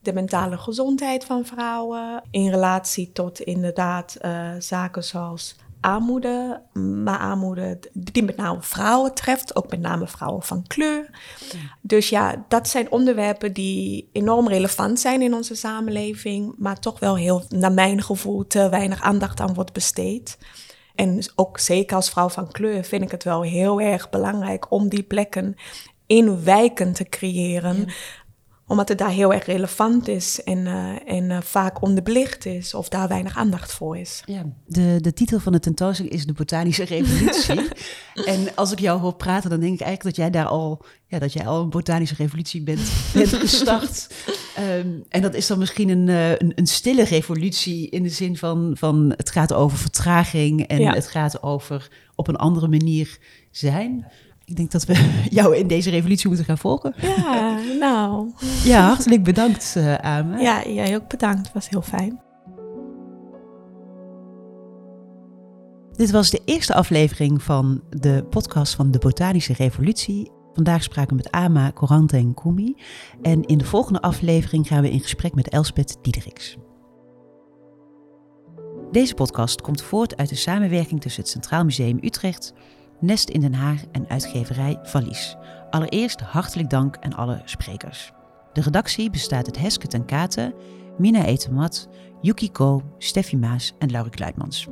de 0.01 0.13
mentale 0.13 0.59
gezondheid 0.59 1.25
van 1.25 1.45
vrouwen 1.45 2.23
in 2.31 2.51
relatie 2.51 3.13
tot 3.13 3.41
inderdaad 3.41 4.17
uh, 4.23 4.51
zaken 4.59 5.05
zoals 5.05 5.57
armoede, 5.85 6.63
maar 7.05 7.19
armoede 7.19 7.79
die 7.93 8.23
met 8.23 8.37
name 8.37 8.63
vrouwen 8.63 9.15
treft, 9.15 9.57
ook 9.57 9.71
met 9.71 9.81
name 9.81 10.07
vrouwen 10.07 10.43
van 10.43 10.67
kleur. 10.67 11.11
Dus 11.81 12.09
ja, 12.09 12.45
dat 12.49 12.69
zijn 12.69 12.91
onderwerpen 12.91 13.53
die 13.53 14.09
enorm 14.13 14.49
relevant 14.49 15.01
zijn 15.01 15.23
in 15.23 15.35
onze 15.35 15.55
samenleving, 15.55 16.55
maar 16.59 16.81
toch 16.81 16.99
wel 16.99 17.17
heel, 17.17 17.43
naar 17.49 17.73
mijn 17.73 18.03
gevoel, 18.03 18.47
te 18.47 18.69
weinig 18.69 19.03
aandacht 19.03 19.41
aan 19.41 19.55
wordt 19.55 19.73
besteed. 19.73 20.39
En 20.95 21.23
ook 21.35 21.59
zeker 21.59 21.97
als 21.97 22.11
vrouw 22.11 22.29
van 22.29 22.51
kleur 22.51 22.85
vind 22.85 23.03
ik 23.03 23.11
het 23.11 23.25
wel 23.25 23.43
heel 23.43 23.81
erg 23.81 24.11
belangrijk 24.11 24.71
om 24.71 24.89
die 24.89 25.03
plekken 25.03 25.55
in 26.07 26.45
wijken 26.45 26.93
te 26.93 27.05
creëren 27.05 27.87
omdat 28.67 28.89
het 28.89 28.99
daar 28.99 29.11
heel 29.11 29.33
erg 29.33 29.47
relevant 29.47 30.09
is 30.09 30.43
en, 30.43 30.59
uh, 30.59 31.13
en 31.17 31.31
uh, 31.31 31.41
vaak 31.41 31.83
onderbelicht 31.83 32.47
is 32.47 32.75
of 32.75 32.89
daar 32.89 33.09
weinig 33.09 33.37
aandacht 33.37 33.73
voor 33.73 33.99
is. 33.99 34.23
Ja, 34.27 34.45
de, 34.67 34.99
de 35.01 35.13
titel 35.13 35.39
van 35.39 35.53
de 35.53 35.61
tentoonstelling 35.61 36.15
is 36.15 36.27
de 36.27 36.33
botanische 36.33 36.85
revolutie. 36.85 37.69
en 38.35 38.55
als 38.55 38.73
ik 38.73 38.79
jou 38.79 39.01
hoor 39.01 39.15
praten, 39.15 39.51
dan 39.51 39.61
denk 39.61 39.75
ik 39.75 39.81
eigenlijk 39.81 40.17
dat 40.17 40.25
jij 40.25 40.41
daar 40.41 40.51
al, 40.51 40.85
ja, 41.07 41.19
dat 41.19 41.33
jij 41.33 41.47
al 41.47 41.63
een 41.63 41.71
botanische 41.71 42.15
revolutie 42.15 42.63
bent, 42.63 42.93
bent 43.13 43.35
gestart. 43.47 44.15
um, 44.59 45.05
en 45.09 45.23
dat 45.23 45.35
is 45.35 45.47
dan 45.47 45.59
misschien 45.59 45.89
een, 45.89 46.09
uh, 46.09 46.31
een, 46.31 46.53
een, 46.55 46.67
stille 46.67 47.05
revolutie 47.05 47.91
in 47.91 48.03
de 48.03 48.09
zin 48.09 48.37
van, 48.37 48.73
van 48.79 49.15
het 49.17 49.31
gaat 49.31 49.53
over 49.53 49.79
vertraging 49.79 50.67
en 50.67 50.81
ja. 50.81 50.93
het 50.93 51.07
gaat 51.07 51.43
over 51.43 51.89
op 52.15 52.29
een 52.29 52.37
andere 52.37 52.69
manier 52.69 53.19
zijn 53.51 54.07
ik 54.45 54.57
denk 54.57 54.71
dat 54.71 54.85
we 54.85 55.11
jou 55.31 55.57
in 55.57 55.67
deze 55.67 55.91
revolutie 55.91 56.29
moeten 56.29 56.47
gaan 56.47 56.59
volgen. 56.59 56.95
Ja, 56.97 57.59
nou. 57.79 58.31
Ja, 58.65 58.87
hartelijk 58.87 59.25
bedankt, 59.25 59.75
eh, 59.77 59.95
Ama. 59.95 60.39
Ja, 60.39 60.67
jij 60.67 60.95
ook 60.97 61.09
bedankt. 61.09 61.39
Het 61.39 61.53
was 61.53 61.69
heel 61.69 61.83
fijn. 61.83 62.21
Dit 65.93 66.11
was 66.11 66.31
de 66.31 66.41
eerste 66.45 66.75
aflevering 66.75 67.43
van 67.43 67.83
de 67.91 68.27
podcast 68.31 68.75
van 68.75 68.91
de 68.91 68.99
Botanische 68.99 69.53
Revolutie. 69.53 70.31
Vandaag 70.53 70.83
spraken 70.83 71.17
we 71.17 71.23
met 71.23 71.33
Ama, 71.33 71.73
Corante 71.73 72.17
en 72.17 72.35
Kumi. 72.35 72.77
En 73.23 73.43
in 73.43 73.59
de 73.59 73.65
volgende 73.65 74.01
aflevering 74.01 74.67
gaan 74.67 74.83
we 74.83 74.91
in 74.91 75.01
gesprek 75.01 75.35
met 75.35 75.49
Elspeth 75.49 75.97
Diederiks. 76.03 76.57
Deze 78.91 79.15
podcast 79.15 79.61
komt 79.61 79.83
voort 79.83 80.17
uit 80.17 80.29
de 80.29 80.35
samenwerking 80.35 81.01
tussen 81.01 81.23
het 81.23 81.31
Centraal 81.31 81.65
Museum 81.65 81.99
Utrecht 82.01 82.53
Nest 83.01 83.29
in 83.29 83.41
Den 83.41 83.55
Haag 83.55 83.83
en 83.93 84.09
uitgeverij 84.09 84.79
Valies. 84.83 85.37
Allereerst 85.71 86.21
hartelijk 86.21 86.71
dank 86.71 86.97
aan 87.01 87.15
alle 87.15 87.43
sprekers. 87.45 88.13
De 88.53 88.61
redactie 88.61 89.11
bestaat 89.11 89.47
uit 89.47 89.59
Heske 89.59 89.87
ten 89.87 90.05
Katen, 90.05 90.55
Mina 90.99 91.25
Etemat, 91.25 91.89
Yuki 92.21 92.51
Ko, 92.51 92.83
Steffi 92.99 93.37
Maas 93.37 93.75
en 93.79 93.91
Laurie 93.91 94.13
Kluitmans. 94.13 94.67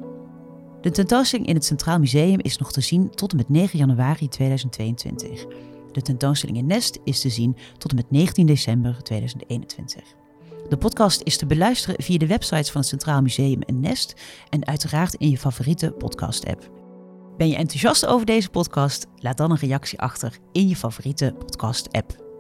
De 0.80 0.90
tentoonstelling 0.90 1.48
in 1.48 1.54
het 1.54 1.64
Centraal 1.64 1.98
Museum 1.98 2.40
is 2.40 2.58
nog 2.58 2.72
te 2.72 2.80
zien 2.80 3.11
tot 3.11 3.30
en 3.30 3.37
met 3.37 3.48
9 3.48 3.78
januari 3.78 4.28
2022. 4.28 5.46
De 5.92 6.02
tentoonstelling 6.02 6.58
in 6.58 6.66
Nest 6.66 6.98
is 7.04 7.20
te 7.20 7.28
zien 7.28 7.56
tot 7.78 7.90
en 7.90 7.96
met 7.96 8.11
19 8.11 8.46
december 8.46 9.02
2021. 9.02 10.02
De 10.68 10.76
podcast 10.76 11.20
is 11.24 11.37
te 11.37 11.46
beluisteren 11.46 12.02
via 12.02 12.18
de 12.18 12.26
websites 12.26 12.70
van 12.70 12.80
het 12.80 12.90
Centraal 12.90 13.22
Museum 13.22 13.62
en 13.62 13.80
Nest 13.80 14.14
en 14.48 14.66
uiteraard 14.66 15.14
in 15.14 15.30
je 15.30 15.38
favoriete 15.38 15.90
podcast-app. 15.90 16.82
Ben 17.37 17.49
je 17.49 17.57
enthousiast 17.57 18.07
over 18.07 18.27
deze 18.27 18.51
podcast? 18.51 19.07
Laat 19.16 19.37
dan 19.37 19.51
een 19.51 19.57
reactie 19.57 20.01
achter 20.01 20.38
in 20.53 20.68
je 20.68 20.77
favoriete 20.77 21.35
podcast-app. 21.38 22.32